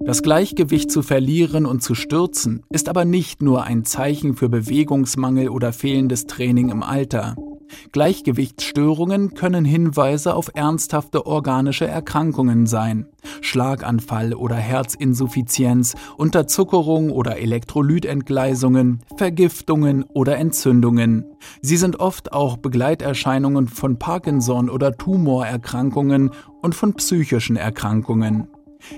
Das 0.08 0.24
Gleichgewicht 0.24 0.90
zu 0.90 1.02
verlieren 1.02 1.66
und 1.66 1.84
zu 1.84 1.94
stürzen 1.94 2.64
ist 2.70 2.88
aber 2.88 3.04
nicht 3.04 3.42
nur 3.42 3.66
ein 3.66 3.84
Zeichen 3.84 4.38
für 4.38 4.48
Bewegungsmangel 4.48 5.50
oder 5.50 5.74
fehlendes 5.74 6.28
Training 6.28 6.70
im 6.70 6.82
Alter. 6.82 7.36
Gleichgewichtsstörungen 7.92 9.34
können 9.34 9.66
Hinweise 9.66 10.34
auf 10.34 10.50
ernsthafte 10.54 11.28
organische 11.28 11.86
Erkrankungen 11.86 12.68
sein. 12.68 13.08
Schlaganfall 13.42 14.34
oder 14.34 14.56
Herzinsuffizienz, 14.56 15.96
Unterzuckerung 16.16 17.12
oder 17.12 17.40
Elektrolytentgleisungen, 17.40 19.02
Vergiftungen 19.18 20.04
oder 20.04 20.38
Entzündungen. 20.38 21.26
Sie 21.62 21.76
sind 21.76 22.00
oft 22.00 22.32
auch 22.32 22.56
Begleiterscheinungen 22.56 23.68
von 23.68 24.00
Parkinson 24.00 24.70
oder 24.70 24.94
Tumorerkrankungen 24.94 26.32
und 26.62 26.76
von 26.76 26.94
psychischen 26.94 27.58
Erkrankungen. 27.58 28.48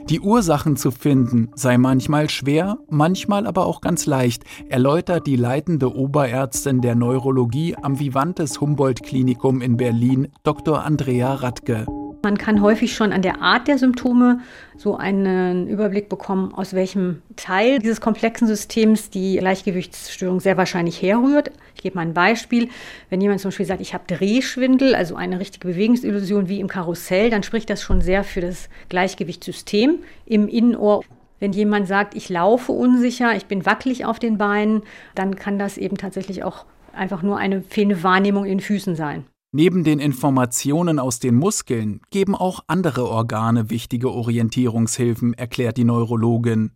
Die 0.10 0.20
Ursachen 0.20 0.76
zu 0.76 0.92
finden 0.92 1.50
sei 1.56 1.78
manchmal 1.78 2.30
schwer, 2.30 2.78
manchmal 2.90 3.48
aber 3.48 3.66
auch 3.66 3.82
ganz 3.82 4.06
leicht, 4.06 4.44
erläutert 4.70 5.28
die 5.28 5.36
leitende 5.36 5.94
Oberärztin 5.96 6.82
der 6.82 6.96
Neurologie 6.96 7.76
am 7.76 8.00
Vivantes 8.00 8.62
Humboldt 8.62 9.04
Klinikum 9.04 9.62
in 9.62 9.78
Berlin, 9.78 10.30
Dr. 10.44 10.84
Andrea 10.84 11.36
Radke. 11.36 11.86
Man 12.22 12.38
kann 12.38 12.62
häufig 12.62 12.96
schon 12.96 13.14
an 13.14 13.22
der 13.22 13.42
Art 13.42 13.70
der 13.70 13.78
Symptome 13.78 14.42
so 14.76 14.98
einen 14.98 15.70
Überblick 15.70 16.10
bekommen, 16.10 16.54
aus 16.54 16.74
welchem 16.74 17.22
Teil 17.38 17.80
dieses 17.80 18.02
komplexen 18.02 18.46
Systems 18.46 19.10
die 19.10 19.38
Gleichgewichtsstörung 19.38 20.42
sehr 20.42 20.58
wahrscheinlich 20.58 21.02
herrührt. 21.02 21.52
Ich 21.76 21.82
gebe 21.82 21.96
mal 21.96 22.02
ein 22.02 22.14
Beispiel. 22.14 22.68
Wenn 23.10 23.22
jemand 23.22 23.40
zum 23.40 23.50
Beispiel 23.50 23.66
sagt, 23.66 23.80
ich 23.80 23.94
habe 23.94 24.04
Drehschwindel, 24.08 24.96
also 24.96 25.16
eine 25.16 25.40
richtige 25.40 25.66
Bewegungsillusion 25.66 26.50
wie 26.50 26.60
im 26.60 26.68
Karussell, 26.68 27.30
dann 27.30 27.44
spricht 27.44 27.70
das 27.70 27.82
schon 27.82 28.02
sehr 28.02 28.26
für 28.26 28.42
das 28.42 28.68
Gleichgewichtssystem 28.90 30.00
im 30.26 30.50
Innenohr. 30.50 31.06
Wenn 31.40 31.54
jemand 31.54 31.88
sagt, 31.88 32.16
ich 32.16 32.28
laufe 32.28 32.74
unsicher, 32.74 33.34
ich 33.38 33.46
bin 33.46 33.66
wackelig 33.66 34.04
auf 34.04 34.20
den 34.20 34.38
Beinen, 34.38 34.84
dann 35.16 35.38
kann 35.38 35.58
das 35.58 35.78
eben 35.78 35.96
tatsächlich 35.96 36.44
auch 36.44 36.66
einfach 36.92 37.22
nur 37.22 37.38
eine 37.38 37.62
fehlende 37.62 38.04
Wahrnehmung 38.04 38.44
in 38.44 38.58
den 38.58 38.60
Füßen 38.60 38.98
sein. 38.98 39.26
Neben 39.52 39.84
den 39.84 39.98
Informationen 39.98 41.00
aus 41.00 41.18
den 41.18 41.34
Muskeln 41.34 42.02
geben 42.12 42.36
auch 42.36 42.60
andere 42.68 43.10
Organe 43.10 43.72
wichtige 43.72 44.12
Orientierungshilfen, 44.12 45.34
erklärt 45.34 45.78
die 45.78 45.86
Neurologin. 45.86 46.72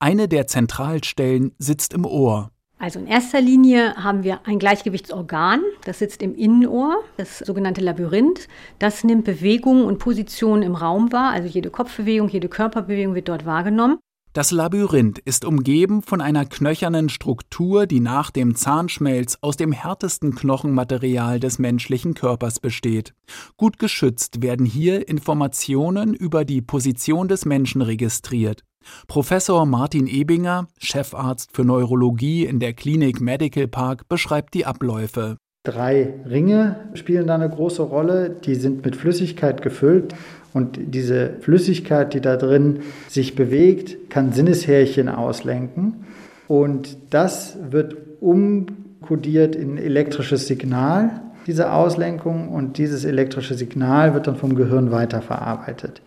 Eine 0.00 0.26
der 0.26 0.48
Zentralstellen 0.48 1.52
sitzt 1.58 1.94
im 1.94 2.04
Ohr. 2.04 2.50
Also 2.78 2.98
in 2.98 3.06
erster 3.06 3.40
Linie 3.40 3.94
haben 3.94 4.24
wir 4.24 4.40
ein 4.44 4.58
Gleichgewichtsorgan, 4.58 5.62
das 5.84 6.00
sitzt 6.00 6.20
im 6.20 6.34
Innenohr, 6.34 6.96
das 7.16 7.38
sogenannte 7.38 7.80
Labyrinth. 7.80 8.48
Das 8.80 9.04
nimmt 9.04 9.24
Bewegungen 9.24 9.84
und 9.84 9.98
Positionen 9.98 10.62
im 10.62 10.74
Raum 10.74 11.12
wahr, 11.12 11.30
also 11.30 11.46
jede 11.46 11.70
Kopfbewegung, 11.70 12.28
jede 12.28 12.48
Körperbewegung 12.48 13.14
wird 13.14 13.28
dort 13.28 13.46
wahrgenommen. 13.46 13.98
Das 14.36 14.50
Labyrinth 14.50 15.18
ist 15.20 15.46
umgeben 15.46 16.02
von 16.02 16.20
einer 16.20 16.44
knöchernen 16.44 17.08
Struktur, 17.08 17.86
die 17.86 18.00
nach 18.00 18.30
dem 18.30 18.54
Zahnschmelz 18.54 19.38
aus 19.40 19.56
dem 19.56 19.72
härtesten 19.72 20.34
Knochenmaterial 20.34 21.40
des 21.40 21.58
menschlichen 21.58 22.12
Körpers 22.12 22.60
besteht. 22.60 23.14
Gut 23.56 23.78
geschützt 23.78 24.42
werden 24.42 24.66
hier 24.66 25.08
Informationen 25.08 26.12
über 26.12 26.44
die 26.44 26.60
Position 26.60 27.28
des 27.28 27.46
Menschen 27.46 27.80
registriert. 27.80 28.62
Professor 29.08 29.64
Martin 29.64 30.06
Ebinger, 30.06 30.68
Chefarzt 30.76 31.56
für 31.56 31.64
Neurologie 31.64 32.44
in 32.44 32.60
der 32.60 32.74
Klinik 32.74 33.22
Medical 33.22 33.68
Park, 33.68 34.06
beschreibt 34.06 34.52
die 34.52 34.66
Abläufe. 34.66 35.38
Drei 35.66 36.12
Ringe 36.28 36.90
spielen 36.94 37.26
da 37.26 37.34
eine 37.36 37.48
große 37.48 37.82
Rolle. 37.82 38.30
Die 38.44 38.54
sind 38.54 38.84
mit 38.84 38.94
Flüssigkeit 38.94 39.62
gefüllt. 39.62 40.14
Und 40.56 40.78
diese 40.94 41.34
Flüssigkeit, 41.42 42.14
die 42.14 42.22
da 42.22 42.38
drin 42.38 42.78
sich 43.08 43.34
bewegt, 43.34 44.08
kann 44.08 44.32
Sinneshärchen 44.32 45.10
auslenken. 45.10 46.06
Und 46.48 46.96
das 47.10 47.58
wird 47.70 47.94
umkodiert 48.20 49.54
in 49.54 49.76
elektrisches 49.76 50.46
Signal, 50.46 51.20
diese 51.46 51.74
Auslenkung. 51.74 52.48
Und 52.48 52.78
dieses 52.78 53.04
elektrische 53.04 53.52
Signal 53.52 54.14
wird 54.14 54.28
dann 54.28 54.36
vom 54.36 54.54
Gehirn 54.54 54.90
weiterverarbeitet. 54.92 56.00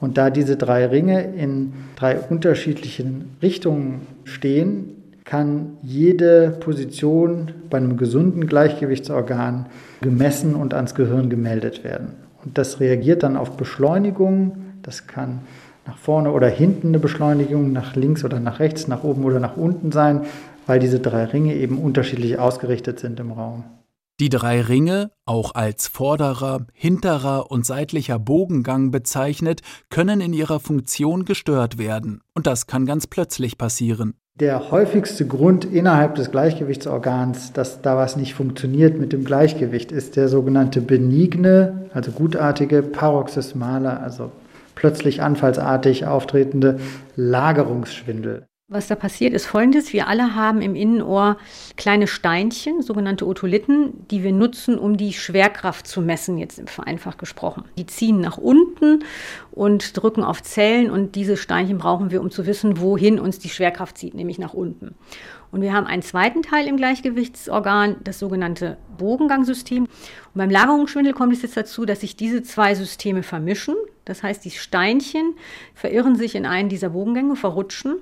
Und 0.00 0.18
da 0.18 0.30
diese 0.30 0.56
drei 0.56 0.86
Ringe 0.86 1.34
in 1.34 1.72
drei 1.96 2.20
unterschiedlichen 2.20 3.36
Richtungen 3.42 4.02
stehen, 4.22 5.02
kann 5.24 5.78
jede 5.82 6.56
Position 6.60 7.50
bei 7.68 7.78
einem 7.78 7.96
gesunden 7.96 8.46
Gleichgewichtsorgan 8.46 9.66
gemessen 10.00 10.54
und 10.54 10.74
ans 10.74 10.94
Gehirn 10.94 11.28
gemeldet 11.28 11.82
werden. 11.82 12.25
Und 12.46 12.56
das 12.56 12.80
reagiert 12.80 13.24
dann 13.24 13.36
auf 13.36 13.56
Beschleunigung. 13.56 14.56
Das 14.82 15.08
kann 15.08 15.40
nach 15.84 15.98
vorne 15.98 16.30
oder 16.30 16.48
hinten 16.48 16.88
eine 16.88 17.00
Beschleunigung, 17.00 17.72
nach 17.72 17.96
links 17.96 18.24
oder 18.24 18.40
nach 18.40 18.60
rechts, 18.60 18.88
nach 18.88 19.02
oben 19.04 19.24
oder 19.24 19.40
nach 19.40 19.56
unten 19.56 19.92
sein, 19.92 20.22
weil 20.66 20.78
diese 20.78 21.00
drei 21.00 21.24
Ringe 21.24 21.54
eben 21.54 21.78
unterschiedlich 21.78 22.38
ausgerichtet 22.38 23.00
sind 23.00 23.20
im 23.20 23.32
Raum. 23.32 23.64
Die 24.18 24.30
drei 24.30 24.62
Ringe, 24.62 25.10
auch 25.26 25.54
als 25.54 25.88
vorderer, 25.88 26.66
hinterer 26.72 27.50
und 27.50 27.66
seitlicher 27.66 28.18
Bogengang 28.18 28.90
bezeichnet, 28.90 29.60
können 29.90 30.22
in 30.22 30.32
ihrer 30.32 30.58
Funktion 30.58 31.26
gestört 31.26 31.76
werden. 31.76 32.22
Und 32.32 32.46
das 32.46 32.66
kann 32.66 32.86
ganz 32.86 33.06
plötzlich 33.06 33.58
passieren. 33.58 34.14
Der 34.38 34.70
häufigste 34.70 35.26
Grund 35.26 35.64
innerhalb 35.64 36.16
des 36.16 36.30
Gleichgewichtsorgans, 36.30 37.54
dass 37.54 37.80
da 37.80 37.96
was 37.96 38.16
nicht 38.16 38.34
funktioniert 38.34 38.98
mit 38.98 39.14
dem 39.14 39.24
Gleichgewicht, 39.24 39.90
ist 39.92 40.16
der 40.16 40.28
sogenannte 40.28 40.82
benigne, 40.82 41.88
also 41.94 42.10
gutartige, 42.10 42.82
paroxysmale, 42.82 43.98
also 43.98 44.30
plötzlich 44.74 45.22
anfallsartig 45.22 46.06
auftretende 46.06 46.78
Lagerungsschwindel. 47.16 48.46
Was 48.68 48.88
da 48.88 48.96
passiert, 48.96 49.32
ist 49.32 49.46
folgendes. 49.46 49.92
Wir 49.92 50.08
alle 50.08 50.34
haben 50.34 50.60
im 50.60 50.74
Innenohr 50.74 51.36
kleine 51.76 52.08
Steinchen, 52.08 52.82
sogenannte 52.82 53.24
Otolithen, 53.24 54.04
die 54.10 54.24
wir 54.24 54.32
nutzen, 54.32 54.76
um 54.76 54.96
die 54.96 55.12
Schwerkraft 55.12 55.86
zu 55.86 56.00
messen, 56.00 56.36
jetzt 56.36 56.68
vereinfacht 56.68 57.16
gesprochen. 57.16 57.62
Die 57.78 57.86
ziehen 57.86 58.20
nach 58.20 58.38
unten 58.38 59.04
und 59.52 59.96
drücken 59.96 60.24
auf 60.24 60.42
Zellen 60.42 60.90
und 60.90 61.14
diese 61.14 61.36
Steinchen 61.36 61.78
brauchen 61.78 62.10
wir, 62.10 62.20
um 62.20 62.32
zu 62.32 62.44
wissen, 62.44 62.80
wohin 62.80 63.20
uns 63.20 63.38
die 63.38 63.50
Schwerkraft 63.50 63.98
zieht, 63.98 64.14
nämlich 64.14 64.40
nach 64.40 64.52
unten. 64.52 64.96
Und 65.52 65.60
wir 65.60 65.72
haben 65.72 65.86
einen 65.86 66.02
zweiten 66.02 66.42
Teil 66.42 66.66
im 66.66 66.76
Gleichgewichtsorgan, 66.76 67.98
das 68.02 68.18
sogenannte 68.18 68.78
Bogengangsystem. 68.98 69.84
Und 69.84 69.90
beim 70.34 70.50
Lagerungsschwindel 70.50 71.12
kommt 71.12 71.32
es 71.32 71.42
jetzt 71.42 71.56
dazu, 71.56 71.84
dass 71.84 72.00
sich 72.00 72.16
diese 72.16 72.42
zwei 72.42 72.74
Systeme 72.74 73.22
vermischen. 73.22 73.76
Das 74.06 74.22
heißt, 74.22 74.44
die 74.44 74.50
Steinchen 74.50 75.34
verirren 75.74 76.16
sich 76.16 76.34
in 76.34 76.46
einen 76.46 76.70
dieser 76.70 76.90
Bogengänge, 76.90 77.36
verrutschen. 77.36 77.96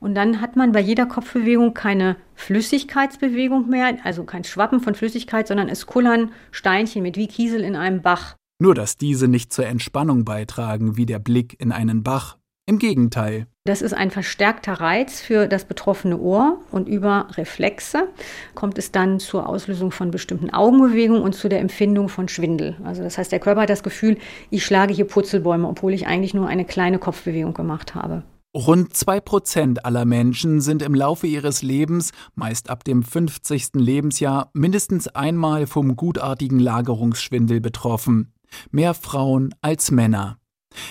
Und 0.00 0.16
dann 0.16 0.40
hat 0.40 0.56
man 0.56 0.72
bei 0.72 0.80
jeder 0.80 1.06
Kopfbewegung 1.06 1.74
keine 1.74 2.16
Flüssigkeitsbewegung 2.34 3.68
mehr, 3.68 3.98
also 4.02 4.24
kein 4.24 4.42
Schwappen 4.42 4.80
von 4.80 4.96
Flüssigkeit, 4.96 5.46
sondern 5.46 5.68
es 5.68 5.86
kullern 5.86 6.32
Steinchen 6.50 7.02
mit 7.02 7.16
wie 7.16 7.28
Kiesel 7.28 7.60
in 7.60 7.76
einem 7.76 8.02
Bach. 8.02 8.34
Nur 8.58 8.74
dass 8.74 8.96
diese 8.96 9.28
nicht 9.28 9.52
zur 9.52 9.66
Entspannung 9.66 10.24
beitragen 10.24 10.96
wie 10.96 11.06
der 11.06 11.18
Blick 11.18 11.60
in 11.60 11.70
einen 11.70 12.02
Bach. 12.02 12.38
Im 12.72 12.78
Gegenteil. 12.78 13.48
Das 13.66 13.82
ist 13.82 13.92
ein 13.92 14.10
verstärkter 14.10 14.72
Reiz 14.72 15.20
für 15.20 15.46
das 15.46 15.66
betroffene 15.66 16.18
Ohr 16.18 16.58
und 16.70 16.88
über 16.88 17.28
Reflexe 17.32 18.08
kommt 18.54 18.78
es 18.78 18.92
dann 18.92 19.20
zur 19.20 19.46
Auslösung 19.46 19.90
von 19.90 20.10
bestimmten 20.10 20.48
Augenbewegungen 20.48 21.20
und 21.20 21.34
zu 21.34 21.50
der 21.50 21.60
Empfindung 21.60 22.08
von 22.08 22.28
Schwindel. 22.28 22.78
Also 22.82 23.02
das 23.02 23.18
heißt, 23.18 23.30
der 23.30 23.40
Körper 23.40 23.60
hat 23.60 23.68
das 23.68 23.82
Gefühl, 23.82 24.16
ich 24.48 24.64
schlage 24.64 24.94
hier 24.94 25.04
Purzelbäume, 25.04 25.68
obwohl 25.68 25.92
ich 25.92 26.06
eigentlich 26.06 26.32
nur 26.32 26.48
eine 26.48 26.64
kleine 26.64 26.98
Kopfbewegung 26.98 27.52
gemacht 27.52 27.94
habe. 27.94 28.22
Rund 28.56 28.96
zwei 28.96 29.20
Prozent 29.20 29.84
aller 29.84 30.06
Menschen 30.06 30.62
sind 30.62 30.80
im 30.80 30.94
Laufe 30.94 31.26
ihres 31.26 31.60
Lebens, 31.60 32.12
meist 32.34 32.70
ab 32.70 32.84
dem 32.84 33.02
50. 33.02 33.74
Lebensjahr, 33.74 34.48
mindestens 34.54 35.08
einmal 35.08 35.66
vom 35.66 35.94
gutartigen 35.94 36.58
Lagerungsschwindel 36.58 37.60
betroffen. 37.60 38.32
Mehr 38.70 38.94
Frauen 38.94 39.54
als 39.60 39.90
Männer. 39.90 40.38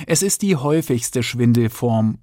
Es 0.08 0.24
ist 0.24 0.42
die 0.42 0.56
häufigste 0.56 1.24
Schwindelform. 1.24 2.20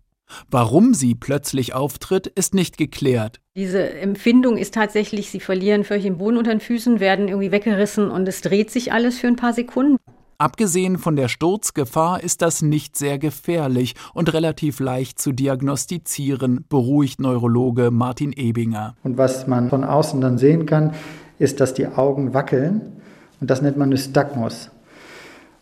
Warum 0.50 0.94
sie 0.94 1.14
plötzlich 1.14 1.74
auftritt, 1.74 2.26
ist 2.26 2.54
nicht 2.54 2.76
geklärt. 2.76 3.40
Diese 3.56 3.90
Empfindung 3.94 4.56
ist 4.56 4.74
tatsächlich, 4.74 5.30
sie 5.30 5.40
verlieren 5.40 5.84
völlig 5.84 6.04
den 6.04 6.18
Boden 6.18 6.36
unter 6.36 6.50
den 6.50 6.60
Füßen, 6.60 7.00
werden 7.00 7.28
irgendwie 7.28 7.50
weggerissen 7.50 8.10
und 8.10 8.28
es 8.28 8.40
dreht 8.40 8.70
sich 8.70 8.92
alles 8.92 9.18
für 9.18 9.26
ein 9.26 9.36
paar 9.36 9.52
Sekunden. 9.52 9.96
Abgesehen 10.40 10.98
von 10.98 11.16
der 11.16 11.26
Sturzgefahr 11.26 12.22
ist 12.22 12.42
das 12.42 12.62
nicht 12.62 12.96
sehr 12.96 13.18
gefährlich 13.18 13.96
und 14.14 14.32
relativ 14.32 14.78
leicht 14.78 15.20
zu 15.20 15.32
diagnostizieren, 15.32 16.64
beruhigt 16.68 17.20
Neurologe 17.20 17.90
Martin 17.90 18.32
Ebinger. 18.32 18.94
Und 19.02 19.18
was 19.18 19.48
man 19.48 19.68
von 19.68 19.82
außen 19.82 20.20
dann 20.20 20.38
sehen 20.38 20.64
kann, 20.64 20.94
ist, 21.40 21.58
dass 21.58 21.74
die 21.74 21.88
Augen 21.88 22.34
wackeln 22.34 23.02
und 23.40 23.50
das 23.50 23.62
nennt 23.62 23.76
man 23.76 23.88
Nystagmus. 23.88 24.70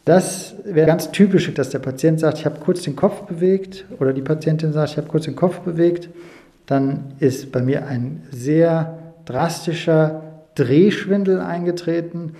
Das 0.06 0.54
wäre 0.64 0.86
ganz 0.86 1.10
typisch, 1.10 1.52
dass 1.52 1.70
der 1.70 1.80
Patient 1.80 2.20
sagt, 2.20 2.38
ich 2.38 2.46
habe 2.46 2.60
kurz 2.60 2.82
den 2.82 2.94
Kopf 2.94 3.22
bewegt 3.22 3.86
oder 3.98 4.12
die 4.12 4.22
Patientin 4.22 4.72
sagt, 4.72 4.92
ich 4.92 4.96
habe 4.98 5.08
kurz 5.08 5.24
den 5.24 5.34
Kopf 5.34 5.58
bewegt. 5.58 6.08
Dann 6.66 7.06
ist 7.18 7.50
bei 7.50 7.60
mir 7.60 7.88
ein 7.88 8.22
sehr 8.30 8.98
drastischer 9.24 10.22
Drehschwindel 10.54 11.40
eingetreten 11.40 12.34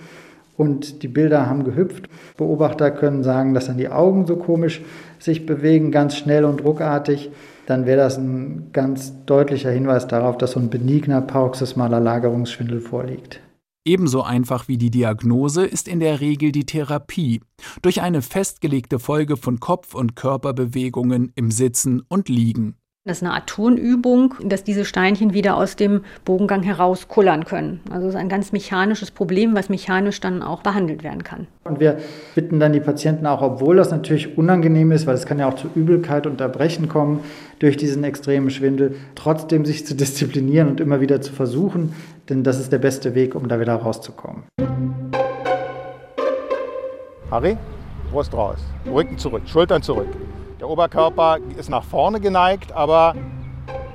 und 0.55 1.03
die 1.03 1.09
Bilder 1.09 1.49
haben 1.49 1.65
gehüpft. 1.65 2.07
Beobachter 2.37 2.89
können 2.89 3.23
sagen, 3.23 3.53
dass 3.53 3.67
dann 3.67 3.77
die 3.77 3.89
Augen 3.89 4.25
so 4.27 4.37
komisch 4.37 4.81
sich 5.19 5.45
bewegen, 5.45 5.91
ganz 5.91 6.15
schnell 6.15 6.45
und 6.45 6.63
ruckartig. 6.63 7.31
Dann 7.65 7.85
wäre 7.85 7.97
das 7.97 8.17
ein 8.17 8.69
ganz 8.71 9.11
deutlicher 9.25 9.71
Hinweis 9.71 10.07
darauf, 10.07 10.37
dass 10.37 10.51
so 10.51 10.59
ein 10.61 10.69
benigner 10.69 11.19
paroxysmaler 11.19 11.99
Lagerungsschwindel 11.99 12.79
vorliegt. 12.79 13.41
Ebenso 13.87 14.21
einfach 14.21 14.67
wie 14.67 14.77
die 14.77 14.91
Diagnose 14.91 15.65
ist 15.65 15.87
in 15.87 16.01
der 16.01 16.19
Regel 16.19 16.51
die 16.51 16.65
Therapie 16.65 17.39
durch 17.81 18.01
eine 18.01 18.21
festgelegte 18.21 18.99
Folge 18.99 19.37
von 19.37 19.61
Kopf- 19.61 19.95
und 19.95 20.13
Körperbewegungen 20.13 21.31
im 21.35 21.51
Sitzen 21.51 22.03
und 22.09 22.27
Liegen. 22.27 22.75
Das 23.05 23.19
ist 23.19 23.23
eine 23.23 23.31
Art 23.31 23.47
Turnübung, 23.47 24.33
dass 24.43 24.65
diese 24.65 24.83
Steinchen 24.83 25.33
wieder 25.33 25.55
aus 25.55 25.77
dem 25.77 26.01
Bogengang 26.25 26.63
herauskullern 26.63 27.45
können. 27.45 27.79
Also 27.89 28.07
es 28.07 28.15
ist 28.15 28.19
ein 28.19 28.27
ganz 28.27 28.51
mechanisches 28.51 29.11
Problem, 29.11 29.55
was 29.55 29.69
mechanisch 29.69 30.19
dann 30.19 30.43
auch 30.43 30.61
behandelt 30.61 31.05
werden 31.05 31.23
kann. 31.23 31.47
Und 31.63 31.79
wir 31.79 31.99
bitten 32.35 32.59
dann 32.59 32.73
die 32.73 32.81
Patienten 32.81 33.25
auch, 33.25 33.41
obwohl 33.41 33.77
das 33.77 33.91
natürlich 33.91 34.37
unangenehm 34.37 34.91
ist, 34.91 35.07
weil 35.07 35.15
es 35.15 35.25
kann 35.25 35.39
ja 35.39 35.47
auch 35.47 35.55
zu 35.55 35.69
Übelkeit 35.73 36.27
und 36.27 36.41
Erbrechen 36.41 36.89
kommen 36.89 37.21
durch 37.59 37.77
diesen 37.77 38.03
extremen 38.03 38.49
Schwindel, 38.49 38.95
trotzdem 39.15 39.63
sich 39.63 39.85
zu 39.85 39.95
disziplinieren 39.95 40.67
und 40.67 40.81
immer 40.81 40.99
wieder 40.99 41.21
zu 41.21 41.31
versuchen, 41.31 41.93
denn 42.29 42.43
das 42.43 42.59
ist 42.59 42.71
der 42.71 42.79
beste 42.79 43.15
Weg, 43.15 43.35
um 43.35 43.47
da 43.47 43.59
wieder 43.59 43.75
rauszukommen. 43.75 44.43
Harry, 47.31 47.57
Brust 48.11 48.33
raus, 48.33 48.59
Rücken 48.85 49.17
zurück, 49.17 49.43
Schultern 49.47 49.81
zurück. 49.81 50.07
Der 50.59 50.69
Oberkörper 50.69 51.39
ist 51.57 51.69
nach 51.69 51.83
vorne 51.83 52.19
geneigt, 52.19 52.71
aber 52.71 53.15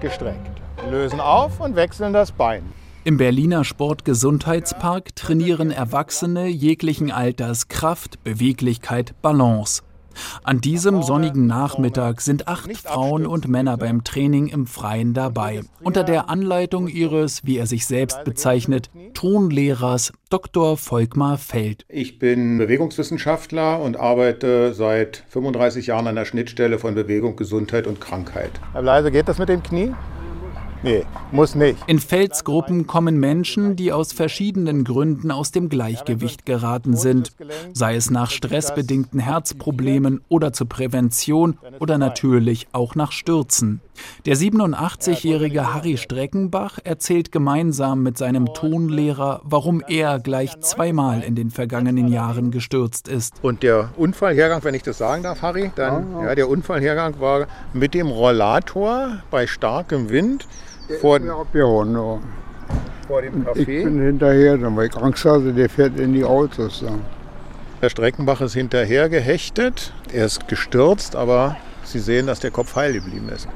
gestreckt. 0.00 0.60
Lösen 0.90 1.20
auf 1.20 1.60
und 1.60 1.76
wechseln 1.76 2.12
das 2.12 2.32
Bein. 2.32 2.62
Im 3.04 3.16
Berliner 3.16 3.64
Sportgesundheitspark 3.64 5.16
trainieren 5.16 5.70
Erwachsene 5.70 6.46
jeglichen 6.46 7.10
Alters 7.10 7.68
Kraft, 7.68 8.22
Beweglichkeit, 8.22 9.14
Balance. 9.22 9.82
An 10.42 10.60
diesem 10.60 11.02
sonnigen 11.02 11.46
Nachmittag 11.46 12.20
sind 12.20 12.48
acht 12.48 12.76
Frauen 12.76 13.26
und 13.26 13.48
Männer 13.48 13.76
beim 13.76 14.04
Training 14.04 14.48
im 14.48 14.66
Freien 14.66 15.14
dabei, 15.14 15.62
unter 15.82 16.04
der 16.04 16.28
Anleitung 16.28 16.88
ihres, 16.88 17.40
wie 17.44 17.58
er 17.58 17.66
sich 17.66 17.86
selbst 17.86 18.24
bezeichnet, 18.24 18.90
Tonlehrers 19.14 20.12
Dr. 20.30 20.76
Volkmar 20.76 21.38
Feld. 21.38 21.84
Ich 21.88 22.18
bin 22.18 22.58
Bewegungswissenschaftler 22.58 23.80
und 23.80 23.98
arbeite 23.98 24.74
seit 24.74 25.24
35 25.28 25.88
Jahren 25.88 26.06
an 26.06 26.16
der 26.16 26.24
Schnittstelle 26.24 26.78
von 26.78 26.94
Bewegung, 26.94 27.36
Gesundheit 27.36 27.86
und 27.86 28.00
Krankheit. 28.00 28.52
Herr 28.72 28.82
Bleise, 28.82 29.10
geht 29.10 29.28
das 29.28 29.38
mit 29.38 29.48
dem 29.48 29.62
Knie? 29.62 29.92
Nee, 30.84 31.04
muss 31.30 31.54
nicht. 31.54 31.78
In 31.86 32.00
Felsgruppen 32.00 32.88
kommen 32.88 33.20
Menschen, 33.20 33.76
die 33.76 33.92
aus 33.92 34.12
verschiedenen 34.12 34.82
Gründen 34.82 35.30
aus 35.30 35.52
dem 35.52 35.68
Gleichgewicht 35.68 36.44
geraten 36.44 36.96
sind, 36.96 37.32
sei 37.72 37.94
es 37.94 38.10
nach 38.10 38.30
stressbedingten 38.30 39.20
Herzproblemen 39.20 40.22
oder 40.28 40.52
zur 40.52 40.68
Prävention 40.68 41.56
oder 41.78 41.98
natürlich 41.98 42.66
auch 42.72 42.96
nach 42.96 43.12
Stürzen. 43.12 43.80
Der 44.26 44.36
87-jährige 44.36 45.72
Harry 45.72 45.96
Streckenbach 45.96 46.78
erzählt 46.82 47.30
gemeinsam 47.30 48.02
mit 48.02 48.18
seinem 48.18 48.46
Tonlehrer, 48.52 49.40
warum 49.44 49.82
er 49.86 50.18
gleich 50.18 50.58
zweimal 50.60 51.22
in 51.22 51.34
den 51.34 51.50
vergangenen 51.50 52.08
Jahren 52.08 52.50
gestürzt 52.50 53.06
ist. 53.06 53.34
Und 53.42 53.62
der 53.62 53.90
Unfallhergang, 53.96 54.64
wenn 54.64 54.74
ich 54.74 54.82
das 54.82 54.98
sagen 54.98 55.22
darf, 55.22 55.42
Harry, 55.42 55.70
dann 55.76 56.22
ja, 56.22 56.34
der 56.34 56.48
Unfallhergang 56.48 57.20
war 57.20 57.46
mit 57.72 57.94
dem 57.94 58.08
Rollator 58.08 59.22
bei 59.30 59.46
starkem 59.46 60.10
Wind 60.10 60.48
vor, 61.00 61.20
ja, 61.20 61.36
abgehauen, 61.36 61.94
ja. 61.94 62.18
vor 63.06 63.22
dem 63.22 63.44
Café. 63.44 63.58
Ich 63.58 63.66
bin 63.66 64.00
hinterher, 64.00 64.56
dann 64.58 64.76
weil 64.76 64.88
ich 64.88 64.96
Angst 64.96 65.24
hatte, 65.24 65.52
der 65.52 65.68
fährt 65.68 65.98
in 65.98 66.12
die 66.12 66.24
Autos. 66.24 66.80
Dann. 66.84 67.00
Der 67.80 67.88
Streckenbach 67.88 68.40
ist 68.40 68.54
hinterher 68.54 69.08
gehechtet. 69.08 69.92
Er 70.12 70.26
ist 70.26 70.46
gestürzt, 70.48 71.16
aber 71.16 71.56
Sie 71.84 71.98
sehen, 71.98 72.26
dass 72.26 72.40
der 72.40 72.50
Kopf 72.50 72.76
heil 72.76 72.92
geblieben 72.92 73.28
ist. 73.28 73.48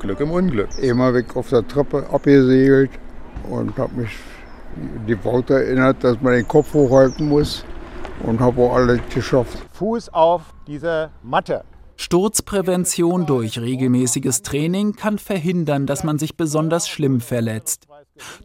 Glück 0.00 0.20
im 0.20 0.30
Unglück. 0.30 0.68
Immer 0.78 1.14
weg 1.14 1.34
auf 1.34 1.48
der 1.48 1.66
Treppe 1.66 2.06
abgesegelt 2.12 2.90
und 3.48 3.76
habe 3.78 4.02
mich 4.02 4.10
die 5.06 5.24
Worte 5.24 5.54
erinnert, 5.54 6.04
dass 6.04 6.20
man 6.20 6.34
den 6.34 6.46
Kopf 6.46 6.72
hochhalten 6.74 7.28
muss 7.28 7.64
und 8.22 8.40
habe 8.40 8.62
auch 8.62 8.76
alles 8.76 9.00
geschafft. 9.12 9.58
Fuß 9.72 10.12
auf 10.12 10.42
diese 10.66 11.10
Matte. 11.22 11.64
Sturzprävention 12.00 13.26
durch 13.26 13.58
regelmäßiges 13.58 14.40
Training 14.40 14.94
kann 14.94 15.18
verhindern, 15.18 15.86
dass 15.86 16.02
man 16.02 16.18
sich 16.18 16.34
besonders 16.34 16.88
schlimm 16.88 17.20
verletzt. 17.20 17.88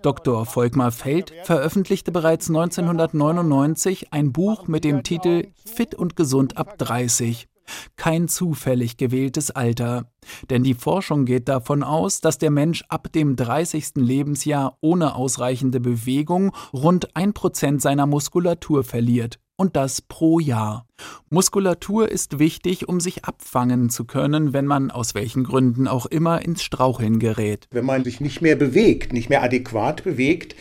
Dr. 0.01 0.45
Volkmar 0.45 0.91
Feld 0.91 1.31
veröffentlichte 1.45 2.11
bereits 2.11 2.49
1999 2.49 4.11
ein 4.11 4.33
Buch 4.33 4.67
mit 4.67 4.83
dem 4.83 5.03
Titel 5.03 5.47
Fit 5.63 5.95
und 5.95 6.17
gesund 6.17 6.57
ab 6.57 6.77
30. 6.77 7.47
Kein 7.95 8.27
zufällig 8.27 8.97
gewähltes 8.97 9.51
Alter. 9.51 10.11
Denn 10.49 10.65
die 10.65 10.73
Forschung 10.73 11.23
geht 11.23 11.47
davon 11.47 11.81
aus, 11.81 12.19
dass 12.19 12.37
der 12.37 12.51
Mensch 12.51 12.83
ab 12.89 13.09
dem 13.13 13.37
30. 13.37 13.91
Lebensjahr 13.95 14.77
ohne 14.81 15.15
ausreichende 15.15 15.79
Bewegung 15.79 16.51
rund 16.73 17.15
ein 17.15 17.31
Prozent 17.31 17.81
seiner 17.81 18.05
Muskulatur 18.05 18.83
verliert. 18.83 19.39
Und 19.57 19.75
das 19.75 20.01
pro 20.01 20.39
Jahr. 20.39 20.85
Muskulatur 21.29 22.11
ist 22.11 22.39
wichtig, 22.39 22.89
um 22.89 22.99
sich 22.99 23.25
abfangen 23.25 23.89
zu 23.89 24.05
können, 24.05 24.53
wenn 24.53 24.65
man 24.65 24.91
aus 24.91 25.15
welchen 25.15 25.43
Gründen 25.43 25.87
auch 25.87 26.05
immer 26.05 26.41
ins 26.41 26.63
Straucheln 26.63 27.19
gerät. 27.19 27.67
Wenn 27.71 27.85
man 27.85 28.03
sich 28.03 28.19
nicht 28.19 28.41
mehr 28.41 28.55
bewegt, 28.55 29.13
nicht 29.13 29.29
mehr 29.29 29.43
adäquat 29.43 30.03
bewegt, 30.03 30.55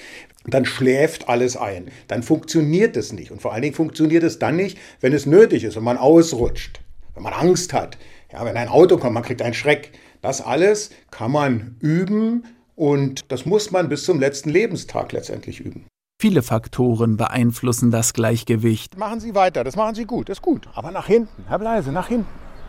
dann 0.47 0.65
schläft 0.65 1.29
alles 1.29 1.57
ein. 1.57 1.91
Dann 2.07 2.23
funktioniert 2.23 2.97
es 2.97 3.13
nicht. 3.13 3.31
Und 3.33 3.43
vor 3.43 3.53
allen 3.53 3.63
Dingen 3.63 3.75
funktioniert 3.75 4.23
es 4.23 4.39
dann 4.39 4.57
nicht, 4.57 4.79
wenn 5.01 5.13
es 5.13 5.27
nötig 5.27 5.65
ist 5.65 5.77
und 5.77 5.85
man 5.85 5.97
ausrutscht 5.97 6.81
wenn 7.15 7.23
man 7.23 7.33
Angst 7.33 7.73
hat, 7.73 7.97
ja, 8.33 8.45
wenn 8.45 8.57
ein 8.57 8.69
Auto 8.69 8.99
kommt, 8.99 9.15
man 9.15 9.23
kriegt 9.23 9.43
einen 9.43 9.55
Schreck. 9.55 9.93
Das 10.21 10.41
alles 10.41 10.91
kann 11.11 11.31
man 11.31 11.77
üben 11.81 12.45
und 12.75 13.31
das 13.31 13.47
muss 13.47 13.71
man 13.71 13.89
bis 13.89 14.05
zum 14.05 14.19
letzten 14.19 14.51
Lebenstag 14.51 15.13
letztendlich 15.13 15.61
üben. 15.61 15.87
Viele 16.21 16.43
Faktoren 16.43 17.17
beeinflussen 17.17 17.91
das 17.91 18.13
Gleichgewicht. 18.13 18.97
Machen 18.97 19.21
Sie 19.21 19.35
weiter, 19.35 19.65
das 19.65 19.77
machen 19.77 19.95
Sie 19.95 20.05
gut, 20.05 20.29
das 20.29 20.39
ist 20.39 20.43
gut. 20.43 20.69
Aber 20.75 20.91
nach 20.91 21.07
hinten, 21.07 21.45
Herr 21.49 21.59
Bleise, 21.59 21.93
nach 21.93 22.09
hinten. 22.09 22.27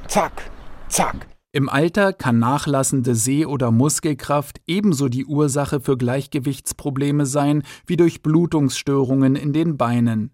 Zack, 0.08 0.50
zack. 0.90 1.28
Im 1.52 1.70
Alter 1.70 2.12
kann 2.12 2.38
nachlassende 2.40 3.16
Seh- 3.16 3.46
oder 3.46 3.72
Muskelkraft 3.72 4.60
ebenso 4.68 5.08
die 5.08 5.26
Ursache 5.26 5.80
für 5.80 5.98
Gleichgewichtsprobleme 5.98 7.26
sein 7.26 7.64
wie 7.88 7.96
durch 7.96 8.22
Blutungsstörungen 8.22 9.38
in 9.38 9.54
den 9.54 9.78
Beinen. 9.78 10.32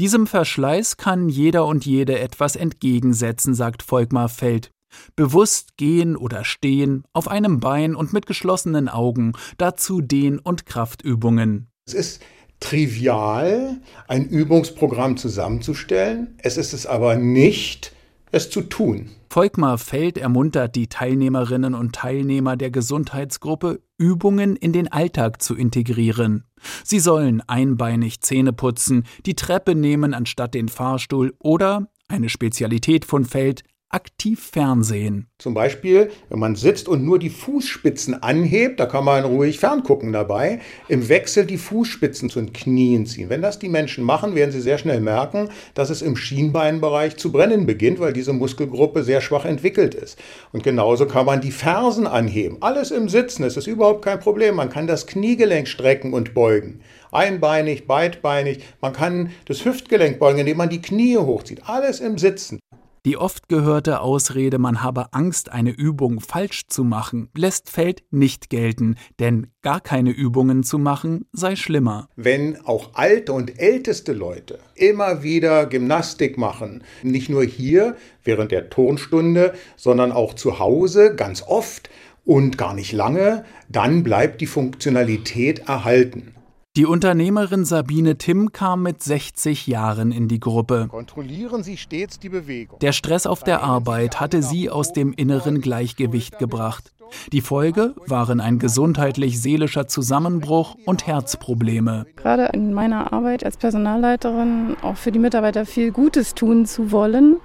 Diesem 0.00 0.26
Verschleiß 0.26 0.96
kann 0.96 1.28
jeder 1.28 1.66
und 1.66 1.86
jede 1.86 2.18
etwas 2.18 2.56
entgegensetzen, 2.56 3.54
sagt 3.54 3.82
Volkmar 3.82 4.28
Feld. 4.28 4.72
Bewusst 5.14 5.76
gehen 5.76 6.16
oder 6.16 6.44
stehen, 6.44 7.04
auf 7.12 7.28
einem 7.28 7.60
Bein 7.60 7.94
und 7.94 8.12
mit 8.12 8.26
geschlossenen 8.26 8.88
Augen, 8.88 9.34
dazu 9.58 10.00
Dehn- 10.00 10.38
und 10.38 10.66
Kraftübungen. 10.66 11.68
Es 11.86 11.94
ist 11.94 12.22
trivial, 12.60 13.80
ein 14.08 14.26
Übungsprogramm 14.26 15.16
zusammenzustellen, 15.16 16.34
es 16.38 16.56
ist 16.56 16.72
es 16.72 16.86
aber 16.86 17.16
nicht, 17.16 17.92
es 18.32 18.50
zu 18.50 18.62
tun. 18.62 19.10
Volkmar 19.30 19.76
Feld 19.76 20.16
ermuntert 20.16 20.76
die 20.76 20.88
Teilnehmerinnen 20.88 21.74
und 21.74 21.94
Teilnehmer 21.94 22.56
der 22.56 22.70
Gesundheitsgruppe, 22.70 23.80
Übungen 23.98 24.56
in 24.56 24.72
den 24.72 24.90
Alltag 24.90 25.42
zu 25.42 25.54
integrieren. 25.54 26.44
Sie 26.84 27.00
sollen 27.00 27.42
einbeinig 27.46 28.20
Zähne 28.20 28.52
putzen, 28.52 29.04
die 29.26 29.34
Treppe 29.34 29.74
nehmen 29.74 30.14
anstatt 30.14 30.54
den 30.54 30.68
Fahrstuhl 30.68 31.34
oder, 31.38 31.88
eine 32.08 32.28
Spezialität 32.28 33.04
von 33.04 33.24
Feld, 33.24 33.62
aktiv 33.88 34.50
Fernsehen. 34.52 35.28
Zum 35.38 35.54
Beispiel, 35.54 36.10
wenn 36.28 36.40
man 36.40 36.56
sitzt 36.56 36.88
und 36.88 37.04
nur 37.04 37.18
die 37.18 37.30
Fußspitzen 37.30 38.20
anhebt, 38.20 38.80
da 38.80 38.86
kann 38.86 39.04
man 39.04 39.24
ruhig 39.24 39.60
ferngucken 39.60 40.12
dabei, 40.12 40.60
im 40.88 41.08
Wechsel 41.08 41.46
die 41.46 41.56
Fußspitzen 41.56 42.28
zu 42.28 42.40
den 42.40 42.52
Knien 42.52 43.06
ziehen. 43.06 43.30
Wenn 43.30 43.42
das 43.42 43.58
die 43.58 43.68
Menschen 43.68 44.02
machen, 44.02 44.34
werden 44.34 44.50
sie 44.50 44.60
sehr 44.60 44.78
schnell 44.78 45.00
merken, 45.00 45.50
dass 45.74 45.90
es 45.90 46.02
im 46.02 46.16
Schienbeinbereich 46.16 47.16
zu 47.16 47.30
brennen 47.30 47.64
beginnt, 47.64 48.00
weil 48.00 48.12
diese 48.12 48.32
Muskelgruppe 48.32 49.04
sehr 49.04 49.20
schwach 49.20 49.44
entwickelt 49.44 49.94
ist. 49.94 50.18
Und 50.52 50.64
genauso 50.64 51.06
kann 51.06 51.26
man 51.26 51.40
die 51.40 51.52
Fersen 51.52 52.08
anheben. 52.08 52.58
Alles 52.60 52.90
im 52.90 53.08
Sitzen, 53.08 53.44
es 53.44 53.56
ist 53.56 53.68
überhaupt 53.68 54.04
kein 54.04 54.18
Problem. 54.18 54.56
Man 54.56 54.68
kann 54.68 54.88
das 54.88 55.06
Kniegelenk 55.06 55.68
strecken 55.68 56.12
und 56.12 56.34
beugen. 56.34 56.80
Einbeinig, 57.12 57.86
beidbeinig. 57.86 58.64
Man 58.80 58.92
kann 58.92 59.30
das 59.46 59.64
Hüftgelenk 59.64 60.18
beugen, 60.18 60.40
indem 60.40 60.56
man 60.56 60.70
die 60.70 60.82
Knie 60.82 61.16
hochzieht. 61.16 61.62
Alles 61.66 62.00
im 62.00 62.18
Sitzen. 62.18 62.58
Die 63.06 63.16
oft 63.16 63.48
gehörte 63.48 64.00
Ausrede, 64.00 64.58
man 64.58 64.82
habe 64.82 65.12
Angst, 65.12 65.52
eine 65.52 65.70
Übung 65.70 66.18
falsch 66.18 66.66
zu 66.66 66.82
machen, 66.82 67.28
lässt 67.36 67.70
Feld 67.70 68.02
nicht 68.10 68.50
gelten, 68.50 68.96
denn 69.20 69.46
gar 69.62 69.80
keine 69.80 70.10
Übungen 70.10 70.64
zu 70.64 70.76
machen 70.76 71.26
sei 71.30 71.54
schlimmer. 71.54 72.08
Wenn 72.16 72.60
auch 72.66 72.94
alte 72.94 73.32
und 73.32 73.60
älteste 73.60 74.12
Leute 74.12 74.58
immer 74.74 75.22
wieder 75.22 75.66
Gymnastik 75.66 76.36
machen, 76.36 76.82
nicht 77.04 77.28
nur 77.28 77.44
hier 77.44 77.94
während 78.24 78.50
der 78.50 78.70
Turnstunde, 78.70 79.54
sondern 79.76 80.10
auch 80.10 80.34
zu 80.34 80.58
Hause 80.58 81.14
ganz 81.14 81.44
oft 81.46 81.88
und 82.24 82.58
gar 82.58 82.74
nicht 82.74 82.90
lange, 82.90 83.44
dann 83.68 84.02
bleibt 84.02 84.40
die 84.40 84.48
Funktionalität 84.48 85.68
erhalten. 85.68 86.35
Die 86.76 86.84
Unternehmerin 86.84 87.64
Sabine 87.64 88.18
Timm 88.18 88.52
kam 88.52 88.82
mit 88.82 89.02
60 89.02 89.66
Jahren 89.66 90.12
in 90.12 90.28
die 90.28 90.38
Gruppe. 90.38 90.88
Kontrollieren 90.90 91.62
Sie 91.62 91.78
stets 91.78 92.18
die 92.18 92.28
Bewegung. 92.28 92.78
Der 92.80 92.92
Stress 92.92 93.26
auf 93.26 93.42
der 93.42 93.62
Arbeit 93.62 94.20
hatte 94.20 94.42
sie 94.42 94.68
aus 94.68 94.92
dem 94.92 95.14
inneren 95.14 95.62
Gleichgewicht 95.62 96.38
gebracht. 96.38 96.92
Die 97.32 97.40
Folge 97.40 97.94
waren 98.06 98.42
ein 98.42 98.58
gesundheitlich-seelischer 98.58 99.88
Zusammenbruch 99.88 100.76
und 100.84 101.06
Herzprobleme. 101.06 102.04
Gerade 102.14 102.50
in 102.52 102.74
meiner 102.74 103.10
Arbeit 103.10 103.42
als 103.42 103.56
Personalleiterin 103.56 104.76
auch 104.82 104.98
für 104.98 105.12
die 105.12 105.18
Mitarbeiter 105.18 105.64
viel 105.64 105.92
Gutes 105.92 106.34
tun 106.34 106.66
zu 106.66 106.92
wollen, 106.92 107.36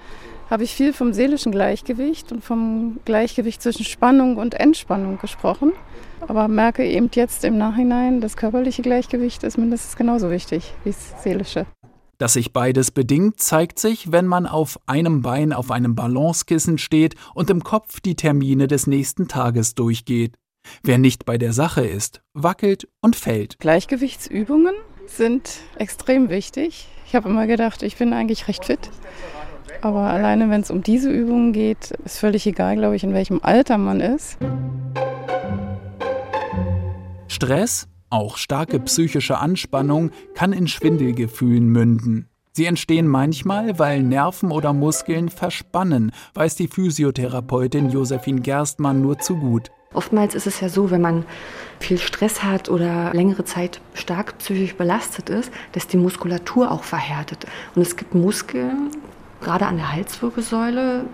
habe 0.50 0.66
ich 0.66 0.76
viel 0.76 0.92
vom 0.92 1.14
seelischen 1.14 1.54
Gleichgewicht 1.54 2.34
und 2.34 2.44
vom 2.44 3.00
Gleichgewicht 3.06 3.62
zwischen 3.62 3.86
Spannung 3.86 4.36
und 4.36 4.56
Entspannung 4.56 5.20
gesprochen. 5.20 5.72
Aber 6.28 6.48
merke 6.48 6.86
eben 6.86 7.10
jetzt 7.14 7.44
im 7.44 7.58
Nachhinein, 7.58 8.22
das 8.22 8.38
körperliche 8.38 8.82
Gleichgewicht 8.82 9.44
ist 9.44 9.58
mindestens 9.58 9.96
genauso 9.96 10.30
wichtig 10.30 10.74
wie 10.84 10.92
das 10.92 11.24
seelische. 11.24 11.66
Dass 12.18 12.34
sich 12.34 12.54
beides 12.54 12.92
bedingt, 12.92 13.40
zeigt 13.40 13.80
sich, 13.80 14.12
wenn 14.12 14.28
man 14.28 14.46
auf 14.46 14.80
einem 14.86 15.24
Bein 15.24 15.54
auf 15.54 15.72
einem 15.72 15.96
Balancekissen 15.96 16.78
steht 16.78 17.16
und 17.34 17.50
im 17.50 17.64
Kopf 17.64 18.00
die 18.00 18.16
Termine 18.16 18.68
des 18.68 18.86
nächsten 18.86 19.28
Tages 19.28 19.74
durchgeht. 19.74 20.36
Wer 20.84 21.00
nicht 21.00 21.26
bei 21.26 21.40
der 21.40 21.54
Sache 21.54 21.82
ist, 21.82 22.22
wackelt 22.34 22.88
und 23.02 23.16
fällt. 23.16 23.58
Gleichgewichtsübungen 23.58 24.76
sind 25.08 25.62
extrem 25.78 26.30
wichtig. 26.30 26.88
Ich 27.08 27.16
habe 27.16 27.28
immer 27.28 27.48
gedacht, 27.48 27.82
ich 27.82 27.98
bin 27.98 28.14
eigentlich 28.14 28.48
recht 28.48 28.66
fit. 28.66 28.92
Aber 29.82 30.02
alleine, 30.02 30.50
wenn 30.52 30.62
es 30.62 30.70
um 30.70 30.84
diese 30.84 31.10
Übungen 31.10 31.54
geht, 31.54 31.90
ist 32.06 32.20
völlig 32.20 32.46
egal, 32.46 32.76
glaube 32.76 32.96
ich, 32.96 33.04
in 33.04 33.16
welchem 33.16 33.40
Alter 33.42 33.80
man 33.80 34.00
ist. 34.00 34.38
Stress, 37.32 37.88
auch 38.10 38.36
starke 38.36 38.78
psychische 38.82 39.38
Anspannung, 39.38 40.12
kann 40.36 40.52
in 40.52 40.68
Schwindelgefühlen 40.68 41.66
münden. 41.66 42.28
Sie 42.52 42.66
entstehen 42.66 43.08
manchmal, 43.08 43.80
weil 43.80 44.04
Nerven 44.04 44.52
oder 44.52 44.74
Muskeln 44.74 45.30
verspannen, 45.30 46.12
weiß 46.34 46.56
die 46.56 46.68
Physiotherapeutin 46.68 47.90
Josephine 47.90 48.42
Gerstmann 48.42 49.02
nur 49.02 49.20
zu 49.20 49.38
gut. 49.38 49.72
Oftmals 49.94 50.36
ist 50.36 50.46
es 50.46 50.60
ja 50.60 50.68
so, 50.68 50.92
wenn 50.92 51.00
man 51.00 51.26
viel 51.80 52.00
Stress 52.00 52.44
hat 52.44 52.68
oder 52.68 53.14
längere 53.14 53.46
Zeit 53.46 53.80
stark 53.94 54.38
psychisch 54.40 54.76
belastet 54.76 55.30
ist, 55.30 55.54
dass 55.72 55.88
die 55.88 55.98
Muskulatur 55.98 56.70
auch 56.70 56.84
verhärtet. 56.84 57.46
Und 57.76 57.82
es 57.82 57.96
gibt 57.96 58.14
Muskeln, 58.14 58.90
gerade 59.40 59.68
an 59.68 59.78
der 59.78 59.94
Halswirbelsäule. 59.94 61.06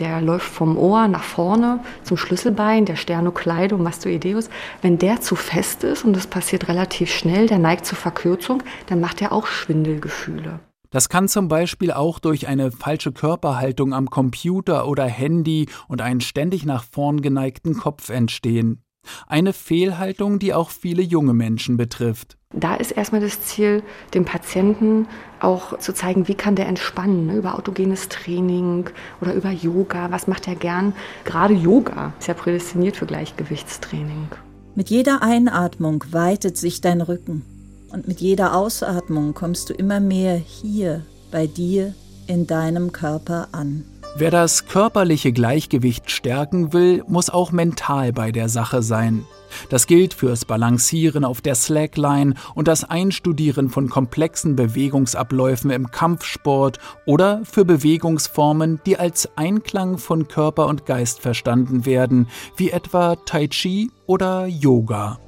Der 0.00 0.20
läuft 0.20 0.46
vom 0.46 0.76
Ohr 0.76 1.08
nach 1.08 1.22
vorne 1.22 1.80
zum 2.02 2.16
Schlüsselbein, 2.16 2.86
der 2.86 2.96
Sternocleido 2.96 3.76
mastoideus. 3.78 4.48
Wenn 4.80 4.98
der 4.98 5.20
zu 5.20 5.36
fest 5.36 5.84
ist, 5.84 6.04
und 6.04 6.14
das 6.14 6.26
passiert 6.26 6.68
relativ 6.68 7.12
schnell, 7.12 7.46
der 7.46 7.58
neigt 7.58 7.86
zur 7.86 7.98
Verkürzung, 7.98 8.62
dann 8.86 9.00
macht 9.00 9.20
er 9.22 9.32
auch 9.32 9.46
Schwindelgefühle. 9.46 10.60
Das 10.90 11.08
kann 11.08 11.26
zum 11.26 11.48
Beispiel 11.48 11.90
auch 11.90 12.18
durch 12.18 12.48
eine 12.48 12.70
falsche 12.70 13.12
Körperhaltung 13.12 13.94
am 13.94 14.10
Computer 14.10 14.86
oder 14.86 15.04
Handy 15.04 15.68
und 15.88 16.02
einen 16.02 16.20
ständig 16.20 16.66
nach 16.66 16.84
vorn 16.84 17.22
geneigten 17.22 17.78
Kopf 17.78 18.10
entstehen. 18.10 18.82
Eine 19.26 19.52
Fehlhaltung, 19.52 20.38
die 20.38 20.52
auch 20.52 20.70
viele 20.70 21.02
junge 21.02 21.34
Menschen 21.34 21.76
betrifft. 21.76 22.36
Da 22.54 22.74
ist 22.74 22.90
erstmal 22.90 23.22
das 23.22 23.40
Ziel, 23.40 23.82
dem 24.12 24.24
Patienten 24.24 25.08
auch 25.40 25.78
zu 25.78 25.94
zeigen, 25.94 26.28
wie 26.28 26.34
kann 26.34 26.54
der 26.54 26.66
entspannen, 26.66 27.26
ne? 27.26 27.36
über 27.36 27.58
autogenes 27.58 28.08
Training 28.08 28.90
oder 29.20 29.32
über 29.32 29.50
Yoga. 29.50 30.10
Was 30.10 30.26
macht 30.26 30.46
er 30.48 30.54
gern? 30.54 30.92
Gerade 31.24 31.54
Yoga 31.54 32.12
ist 32.18 32.28
ja 32.28 32.34
prädestiniert 32.34 32.96
für 32.96 33.06
Gleichgewichtstraining. 33.06 34.28
Mit 34.74 34.90
jeder 34.90 35.22
Einatmung 35.22 36.04
weitet 36.10 36.56
sich 36.56 36.80
dein 36.80 37.00
Rücken 37.00 37.42
und 37.90 38.08
mit 38.08 38.20
jeder 38.20 38.54
Ausatmung 38.54 39.34
kommst 39.34 39.70
du 39.70 39.74
immer 39.74 40.00
mehr 40.00 40.36
hier 40.36 41.04
bei 41.30 41.46
dir 41.46 41.94
in 42.26 42.46
deinem 42.46 42.92
Körper 42.92 43.48
an. 43.52 43.84
Wer 44.14 44.30
das 44.30 44.66
körperliche 44.66 45.32
Gleichgewicht 45.32 46.10
stärken 46.10 46.74
will, 46.74 47.02
muss 47.06 47.30
auch 47.30 47.50
mental 47.50 48.12
bei 48.12 48.30
der 48.30 48.50
Sache 48.50 48.82
sein. 48.82 49.24
Das 49.70 49.86
gilt 49.86 50.12
fürs 50.12 50.44
Balancieren 50.44 51.24
auf 51.24 51.40
der 51.40 51.54
Slackline 51.54 52.34
und 52.54 52.68
das 52.68 52.84
Einstudieren 52.84 53.70
von 53.70 53.88
komplexen 53.88 54.54
Bewegungsabläufen 54.54 55.70
im 55.70 55.90
Kampfsport 55.90 56.78
oder 57.06 57.40
für 57.44 57.64
Bewegungsformen, 57.64 58.80
die 58.84 58.98
als 58.98 59.30
Einklang 59.36 59.96
von 59.96 60.28
Körper 60.28 60.66
und 60.66 60.84
Geist 60.84 61.20
verstanden 61.20 61.86
werden, 61.86 62.28
wie 62.56 62.70
etwa 62.70 63.16
Tai 63.16 63.48
Chi 63.48 63.90
oder 64.06 64.46
Yoga. 64.46 65.18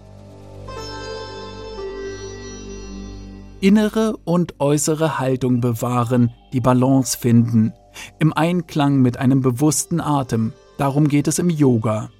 Innere 3.61 4.18
und 4.25 4.61
äußere 4.61 5.18
Haltung 5.18 5.62
bewahren, 5.62 6.35
die 6.53 6.61
Balance 6.61 7.16
finden, 7.16 7.73
im 8.18 8.33
Einklang 8.33 9.00
mit 9.00 9.16
einem 9.18 9.40
bewussten 9.40 10.00
Atem. 10.00 10.52
Darum 10.78 11.09
geht 11.09 11.28
es 11.28 11.38
im 11.38 11.50
Yoga. 11.50 12.11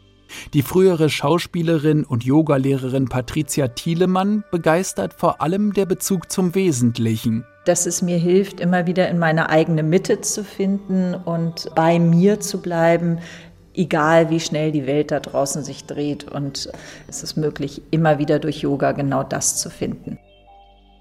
Die 0.53 0.63
frühere 0.63 1.11
Schauspielerin 1.11 2.05
und 2.05 2.25
Yogalehrerin 2.25 3.09
Patricia 3.09 3.69
Thielemann 3.69 4.45
begeistert 4.51 5.15
vor 5.15 5.41
allem 5.41 5.73
der 5.73 5.87
Bezug 5.87 6.31
zum 6.31 6.55
Wesentlichen. 6.55 7.45
Dass 7.65 7.87
es 7.87 8.03
mir 8.03 8.19
hilft, 8.19 8.61
immer 8.61 8.87
wieder 8.87 9.09
in 9.09 9.19
meine 9.19 9.49
eigene 9.49 9.83
Mitte 9.83 10.21
zu 10.21 10.45
finden 10.45 11.15
und 11.15 11.71
bei 11.75 11.99
mir 11.99 12.41
zu 12.41 12.61
bleiben, 12.61 13.19
egal 13.75 14.31
wie 14.31 14.41
schnell 14.41 14.71
die 14.71 14.87
Welt 14.87 15.11
da 15.11 15.21
draußen 15.21 15.65
sich 15.65 15.85
dreht. 15.85 16.25
Und 16.31 16.71
es 17.09 17.23
ist 17.23 17.37
möglich, 17.37 17.83
immer 17.91 18.19
wieder 18.19 18.39
durch 18.39 18.59
Yoga 18.59 18.93
genau 18.93 19.23
das 19.23 19.57
zu 19.59 19.71
finden. 19.71 20.19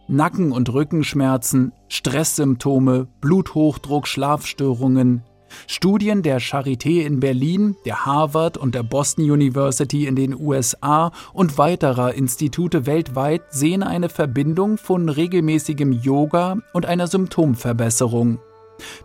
Nacken- 0.07 0.51
und 0.51 0.73
Rückenschmerzen, 0.73 1.71
Stresssymptome, 1.87 3.07
Bluthochdruck, 3.21 4.07
Schlafstörungen, 4.07 5.23
Studien 5.67 6.21
der 6.23 6.41
Charité 6.41 7.05
in 7.05 7.19
Berlin, 7.19 7.75
der 7.85 8.05
Harvard 8.05 8.57
und 8.57 8.75
der 8.75 8.83
Boston 8.83 9.29
University 9.29 10.07
in 10.07 10.15
den 10.15 10.39
USA 10.39 11.11
und 11.33 11.57
weiterer 11.57 12.13
Institute 12.13 12.85
weltweit 12.85 13.41
sehen 13.49 13.83
eine 13.83 14.09
Verbindung 14.09 14.77
von 14.77 15.09
regelmäßigem 15.09 15.91
Yoga 15.91 16.57
und 16.73 16.85
einer 16.85 17.07
Symptomverbesserung. 17.07 18.39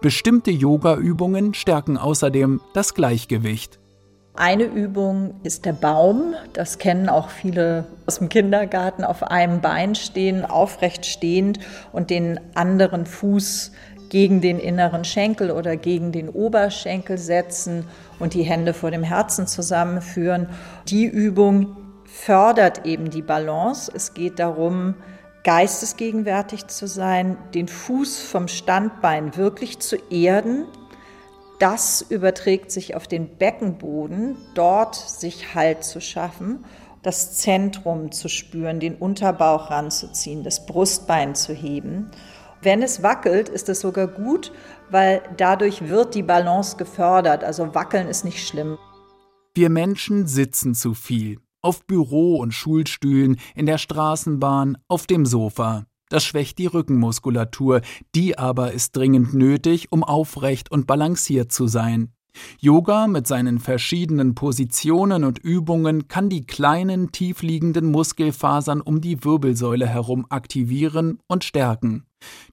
Bestimmte 0.01 0.51
Yogaübungen 0.51 1.55
stärken 1.55 1.99
außerdem 1.99 2.61
das 2.75 2.95
Gleichgewicht. 2.95 3.79
Eine 4.41 4.67
Übung 4.67 5.35
ist 5.43 5.65
der 5.65 5.73
Baum. 5.73 6.33
Das 6.53 6.79
kennen 6.79 7.09
auch 7.09 7.29
viele 7.29 7.87
aus 8.07 8.21
dem 8.21 8.29
Kindergarten. 8.29 9.03
Auf 9.03 9.25
einem 9.25 9.61
Bein 9.61 9.97
stehen, 9.97 10.45
aufrecht 10.45 11.07
stehend 11.07 11.59
und 11.91 12.09
den 12.09 12.39
anderen 12.55 13.05
Fuß 13.05 13.73
gegen 14.11 14.41
den 14.41 14.61
inneren 14.61 15.05
Schenkel 15.05 15.51
oder 15.51 15.77
gegen 15.77 16.13
den 16.13 16.29
Oberschenkel 16.29 17.19
setzen 17.19 17.89
und 18.21 18.33
die 18.33 18.45
Hände 18.45 18.75
vor 18.75 18.93
dem 18.93 19.03
Herzen 19.03 19.49
zusammenführen. 19.49 20.49
Die 20.87 21.07
Übung 21.07 21.77
fördert 22.05 22.87
eben 22.87 23.11
die 23.11 23.23
Balance. 23.23 23.91
Es 23.93 24.15
geht 24.15 24.39
darum, 24.39 24.95
geistesgegenwärtig 25.43 26.69
zu 26.69 26.87
sein, 26.87 27.37
den 27.55 27.67
Fuß 27.67 28.21
vom 28.21 28.47
Standbein 28.47 29.37
wirklich 29.37 29.81
zu 29.81 29.97
erden. 30.11 30.67
Das 31.59 32.03
überträgt 32.03 32.71
sich 32.71 32.95
auf 32.95 33.09
den 33.09 33.37
Beckenboden, 33.37 34.37
dort 34.55 34.95
sich 34.95 35.55
Halt 35.57 35.83
zu 35.83 36.01
schaffen, 36.01 36.65
das 37.03 37.37
Zentrum 37.37 38.13
zu 38.13 38.29
spüren, 38.29 38.79
den 38.79 38.95
Unterbauch 38.95 39.71
ranzuziehen, 39.71 40.45
das 40.45 40.67
Brustbein 40.67 41.35
zu 41.35 41.53
heben 41.53 42.11
Wenn 42.63 42.83
es 42.83 43.03
wackelt, 43.03 43.49
ist 43.49 43.69
es 43.69 43.81
sogar 43.81 44.07
gut, 44.07 44.53
weil 44.91 45.23
dadurch 45.37 45.89
wird 45.89 46.15
die 46.15 46.23
Balance 46.23 46.77
gefördert. 46.77 47.43
Also 47.43 47.75
wackeln 47.75 48.09
ist 48.09 48.25
nicht 48.25 48.47
schlimm. 48.47 48.79
Wir 49.55 49.71
Menschen 49.71 50.27
sitzen 50.27 50.75
zu 50.75 50.95
viel. 50.95 51.41
Auf 51.61 51.85
Büro- 51.87 52.37
und 52.37 52.53
Schulstühlen, 52.53 53.41
in 53.57 53.67
der 53.67 53.79
Straßenbahn, 53.79 54.79
auf 54.87 55.07
dem 55.07 55.27
Sofa. 55.27 55.88
Das 56.09 56.25
schwächt 56.25 56.59
die 56.59 56.67
Rückenmuskulatur, 56.67 57.83
die 58.15 58.39
aber 58.39 58.73
ist 58.73 58.97
dringend 58.97 59.35
nötig, 59.35 59.91
um 59.91 60.03
aufrecht 60.05 60.71
und 60.71 60.87
balanciert 60.87 61.53
zu 61.53 61.67
sein. 61.67 62.13
Yoga 62.61 63.07
mit 63.07 63.27
seinen 63.27 63.59
verschiedenen 63.59 64.35
Positionen 64.35 65.25
und 65.25 65.39
Übungen 65.39 66.09
kann 66.09 66.29
die 66.29 66.47
kleinen, 66.47 67.11
tiefliegenden 67.13 67.91
Muskelfasern 67.91 68.81
um 68.81 69.01
die 69.01 69.25
Wirbelsäule 69.25 69.87
herum 69.87 70.27
aktivieren 70.29 71.19
und 71.27 71.45
stärken. 71.45 72.08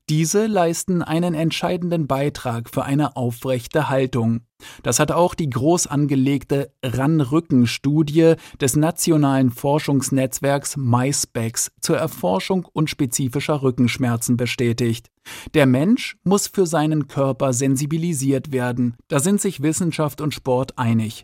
Diese 0.08 0.46
leisten 0.46 1.02
einen 1.02 1.34
entscheidenden 1.34 2.06
Beitrag 2.06 2.70
für 2.70 2.84
eine 2.84 3.16
aufrechte 3.16 3.90
Haltung. 3.90 4.42
Das 4.84 5.00
hat 5.00 5.12
auch 5.12 5.34
die 5.34 5.50
groß 5.50 5.88
angelegte 5.88 6.72
RAN-Rücken-Studie 6.84 8.36
des 8.62 8.76
nationalen 8.76 9.50
Forschungsnetzwerks 9.50 10.78
MySpecs 10.78 11.72
zur 11.82 11.98
Erforschung 11.98 12.68
unspezifischer 12.72 13.64
Rückenschmerzen 13.64 14.38
bestätigt. 14.38 15.10
Der 15.56 15.66
Mensch 15.66 16.18
muss 16.24 16.48
für 16.48 16.68
seinen 16.68 17.08
Körper 17.08 17.52
sensibilisiert 17.54 18.52
werden. 18.52 18.96
Da 19.08 19.20
sind 19.20 19.42
sich 19.42 19.64
Wissenschaft 19.64 20.22
und 20.22 20.36
Sport 20.36 20.78
einig. 20.78 21.24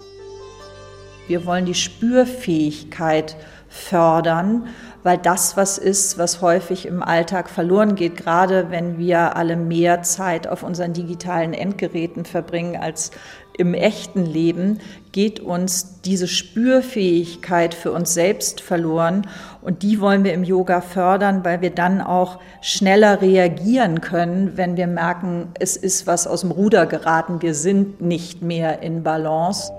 Wir 1.31 1.45
wollen 1.45 1.63
die 1.63 1.75
Spürfähigkeit 1.75 3.37
fördern, 3.69 4.67
weil 5.01 5.17
das 5.17 5.55
was 5.55 5.77
ist, 5.77 6.17
was 6.17 6.41
häufig 6.41 6.85
im 6.85 7.01
Alltag 7.01 7.49
verloren 7.49 7.95
geht, 7.95 8.17
gerade 8.17 8.69
wenn 8.69 8.97
wir 8.97 9.37
alle 9.37 9.55
mehr 9.55 10.01
Zeit 10.03 10.45
auf 10.45 10.61
unseren 10.61 10.91
digitalen 10.91 11.53
Endgeräten 11.53 12.25
verbringen 12.25 12.75
als 12.75 13.11
im 13.53 13.73
echten 13.73 14.25
Leben, 14.25 14.79
geht 15.13 15.39
uns 15.39 16.01
diese 16.01 16.27
Spürfähigkeit 16.27 17.75
für 17.75 17.93
uns 17.93 18.13
selbst 18.13 18.59
verloren. 18.59 19.25
Und 19.61 19.83
die 19.83 20.01
wollen 20.01 20.25
wir 20.25 20.33
im 20.33 20.43
Yoga 20.43 20.81
fördern, 20.81 21.45
weil 21.45 21.61
wir 21.61 21.69
dann 21.69 22.01
auch 22.01 22.39
schneller 22.59 23.21
reagieren 23.21 24.01
können, 24.01 24.57
wenn 24.57 24.75
wir 24.75 24.87
merken, 24.87 25.47
es 25.57 25.77
ist 25.77 26.07
was 26.07 26.27
aus 26.27 26.41
dem 26.41 26.51
Ruder 26.51 26.87
geraten, 26.87 27.41
wir 27.41 27.55
sind 27.55 28.01
nicht 28.01 28.41
mehr 28.41 28.81
in 28.81 29.01
Balance. 29.01 29.71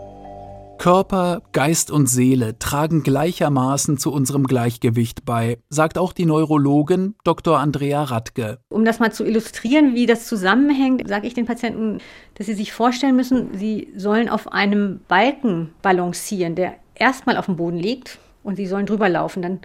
Körper, 0.83 1.43
Geist 1.53 1.93
und 1.93 2.09
Seele 2.09 2.59
tragen 2.59 3.05
gleichermaßen 3.05 3.99
zu 3.99 4.13
unserem 4.13 4.49
Gleichgewicht 4.49 5.25
bei, 5.25 5.59
sagt 5.69 5.97
auch 5.97 6.13
die 6.13 6.27
Neurologin 6.27 7.15
Dr. 7.23 7.61
Andrea 7.61 8.03
Radke. 8.03 8.59
Um 8.69 8.85
das 8.85 8.99
mal 8.99 9.13
zu 9.13 9.25
illustrieren, 9.25 9.95
wie 9.95 10.07
das 10.07 10.27
zusammenhängt, 10.27 11.09
sage 11.09 11.29
ich 11.29 11.35
den 11.35 11.47
Patienten, 11.47 11.99
dass 12.35 12.47
sie 12.47 12.55
sich 12.55 12.73
vorstellen 12.73 13.15
müssen, 13.15 13.57
sie 13.57 13.93
sollen 13.95 14.29
auf 14.29 14.53
einem 14.53 15.03
Balken 15.07 15.73
balancieren, 15.83 16.57
der 16.57 16.75
erstmal 16.97 17.37
auf 17.37 17.47
dem 17.47 17.55
Boden 17.55 17.79
liegt 17.79 18.19
und 18.43 18.57
sie 18.57 18.67
sollen 18.67 18.87
drüber 18.87 19.09
laufen. 19.09 19.41
Dann 19.41 19.61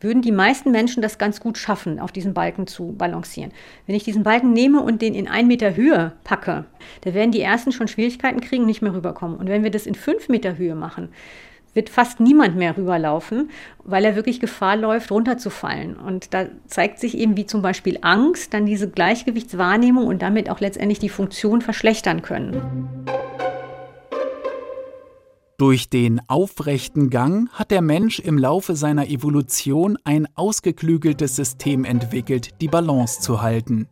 würden 0.00 0.22
die 0.22 0.32
meisten 0.32 0.70
Menschen 0.70 1.02
das 1.02 1.18
ganz 1.18 1.40
gut 1.40 1.58
schaffen, 1.58 1.98
auf 1.98 2.12
diesen 2.12 2.34
Balken 2.34 2.66
zu 2.66 2.92
balancieren. 2.92 3.52
Wenn 3.86 3.96
ich 3.96 4.04
diesen 4.04 4.22
Balken 4.22 4.52
nehme 4.52 4.80
und 4.80 5.02
den 5.02 5.14
in 5.14 5.28
ein 5.28 5.46
Meter 5.46 5.74
Höhe 5.76 6.12
packe, 6.24 6.64
da 7.02 7.14
werden 7.14 7.32
die 7.32 7.40
ersten 7.40 7.72
schon 7.72 7.88
Schwierigkeiten 7.88 8.40
kriegen, 8.40 8.66
nicht 8.66 8.82
mehr 8.82 8.94
rüberkommen. 8.94 9.38
Und 9.38 9.48
wenn 9.48 9.64
wir 9.64 9.70
das 9.70 9.86
in 9.86 9.94
fünf 9.94 10.28
Meter 10.28 10.56
Höhe 10.56 10.74
machen, 10.74 11.08
wird 11.74 11.90
fast 11.90 12.18
niemand 12.18 12.56
mehr 12.56 12.76
rüberlaufen, 12.76 13.50
weil 13.84 14.04
er 14.04 14.16
wirklich 14.16 14.40
Gefahr 14.40 14.76
läuft, 14.76 15.10
runterzufallen. 15.10 15.96
Und 15.96 16.34
da 16.34 16.46
zeigt 16.66 16.98
sich 16.98 17.16
eben, 17.16 17.36
wie 17.36 17.46
zum 17.46 17.62
Beispiel 17.62 17.98
Angst 18.00 18.54
dann 18.54 18.66
diese 18.66 18.90
Gleichgewichtswahrnehmung 18.90 20.06
und 20.06 20.22
damit 20.22 20.50
auch 20.50 20.60
letztendlich 20.60 20.98
die 20.98 21.08
Funktion 21.08 21.60
verschlechtern 21.60 22.22
können. 22.22 23.06
Durch 25.60 25.90
den 25.90 26.20
aufrechten 26.28 27.10
Gang 27.10 27.50
hat 27.50 27.72
der 27.72 27.82
Mensch 27.82 28.20
im 28.20 28.38
Laufe 28.38 28.76
seiner 28.76 29.08
Evolution 29.08 29.98
ein 30.04 30.28
ausgeklügeltes 30.36 31.34
System 31.34 31.84
entwickelt, 31.84 32.60
die 32.60 32.68
Balance 32.68 33.20
zu 33.20 33.42
halten. 33.42 33.88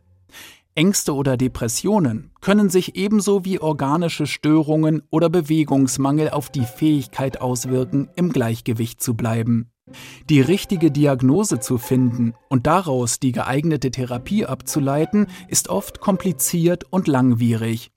Ängste 0.76 1.12
oder 1.12 1.36
Depressionen 1.36 2.30
können 2.40 2.70
sich 2.70 2.94
ebenso 2.94 3.44
wie 3.44 3.58
organische 3.58 4.28
Störungen 4.28 5.02
oder 5.10 5.28
Bewegungsmangel 5.28 6.30
auf 6.30 6.50
die 6.50 6.64
Fähigkeit 6.64 7.40
auswirken, 7.40 8.10
im 8.14 8.30
Gleichgewicht 8.30 9.02
zu 9.02 9.14
bleiben. 9.14 9.72
Die 10.30 10.40
richtige 10.40 10.92
Diagnose 10.92 11.58
zu 11.58 11.78
finden 11.78 12.34
und 12.48 12.68
daraus 12.68 13.18
die 13.18 13.32
geeignete 13.32 13.90
Therapie 13.90 14.46
abzuleiten, 14.46 15.26
ist 15.48 15.68
oft 15.68 15.98
kompliziert 15.98 16.84
und 16.90 17.08
langwierig. 17.08 17.90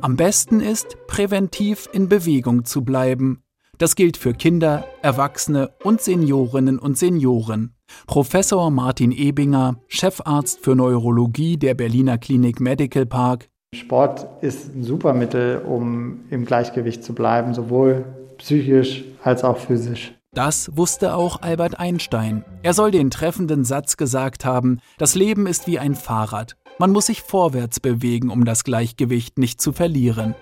Am 0.00 0.16
besten 0.16 0.60
ist, 0.60 0.96
präventiv 1.06 1.88
in 1.92 2.08
Bewegung 2.08 2.64
zu 2.64 2.84
bleiben. 2.84 3.42
Das 3.78 3.94
gilt 3.94 4.16
für 4.16 4.32
Kinder, 4.32 4.84
Erwachsene 5.02 5.70
und 5.84 6.00
Seniorinnen 6.00 6.78
und 6.78 6.98
Senioren. 6.98 7.74
Professor 8.06 8.70
Martin 8.70 9.12
Ebinger, 9.12 9.76
Chefarzt 9.86 10.60
für 10.60 10.74
Neurologie 10.74 11.56
der 11.56 11.74
Berliner 11.74 12.18
Klinik 12.18 12.60
Medical 12.60 13.06
Park. 13.06 13.48
Sport 13.74 14.26
ist 14.42 14.74
ein 14.74 14.82
super 14.82 15.12
Mittel, 15.12 15.58
um 15.58 16.24
im 16.30 16.44
Gleichgewicht 16.44 17.04
zu 17.04 17.14
bleiben, 17.14 17.54
sowohl 17.54 18.04
psychisch 18.38 19.04
als 19.22 19.44
auch 19.44 19.58
physisch. 19.58 20.14
Das 20.34 20.76
wusste 20.76 21.14
auch 21.14 21.42
Albert 21.42 21.78
Einstein. 21.78 22.44
Er 22.62 22.74
soll 22.74 22.90
den 22.90 23.10
treffenden 23.10 23.64
Satz 23.64 23.96
gesagt 23.96 24.44
haben, 24.44 24.80
das 24.98 25.14
Leben 25.14 25.46
ist 25.46 25.66
wie 25.66 25.78
ein 25.78 25.94
Fahrrad. 25.94 26.56
Man 26.80 26.92
muss 26.92 27.06
sich 27.06 27.22
vorwärts 27.22 27.80
bewegen, 27.80 28.30
um 28.30 28.44
das 28.44 28.62
Gleichgewicht 28.62 29.36
nicht 29.36 29.60
zu 29.60 29.72
verlieren. 29.72 30.36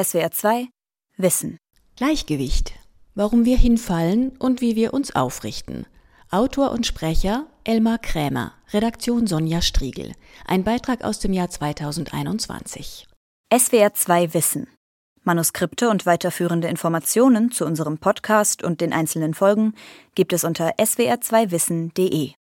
SWR 0.00 0.30
2 0.30 0.68
Wissen. 1.16 1.58
Gleichgewicht. 1.96 2.74
Warum 3.16 3.44
wir 3.44 3.56
hinfallen 3.56 4.36
und 4.38 4.60
wie 4.60 4.76
wir 4.76 4.94
uns 4.94 5.16
aufrichten. 5.16 5.86
Autor 6.30 6.70
und 6.70 6.86
Sprecher 6.86 7.46
Elmar 7.64 7.98
Krämer. 7.98 8.52
Redaktion 8.72 9.26
Sonja 9.26 9.60
Striegel. 9.60 10.12
Ein 10.46 10.62
Beitrag 10.62 11.02
aus 11.02 11.18
dem 11.18 11.32
Jahr 11.32 11.50
2021. 11.50 13.08
SWR 13.52 13.94
2 13.94 14.34
Wissen. 14.34 14.68
Manuskripte 15.24 15.90
und 15.90 16.06
weiterführende 16.06 16.68
Informationen 16.68 17.50
zu 17.50 17.64
unserem 17.64 17.98
Podcast 17.98 18.62
und 18.62 18.80
den 18.80 18.92
einzelnen 18.92 19.34
Folgen 19.34 19.74
gibt 20.14 20.32
es 20.32 20.44
unter 20.44 20.76
swr2wissen.de. 20.76 22.34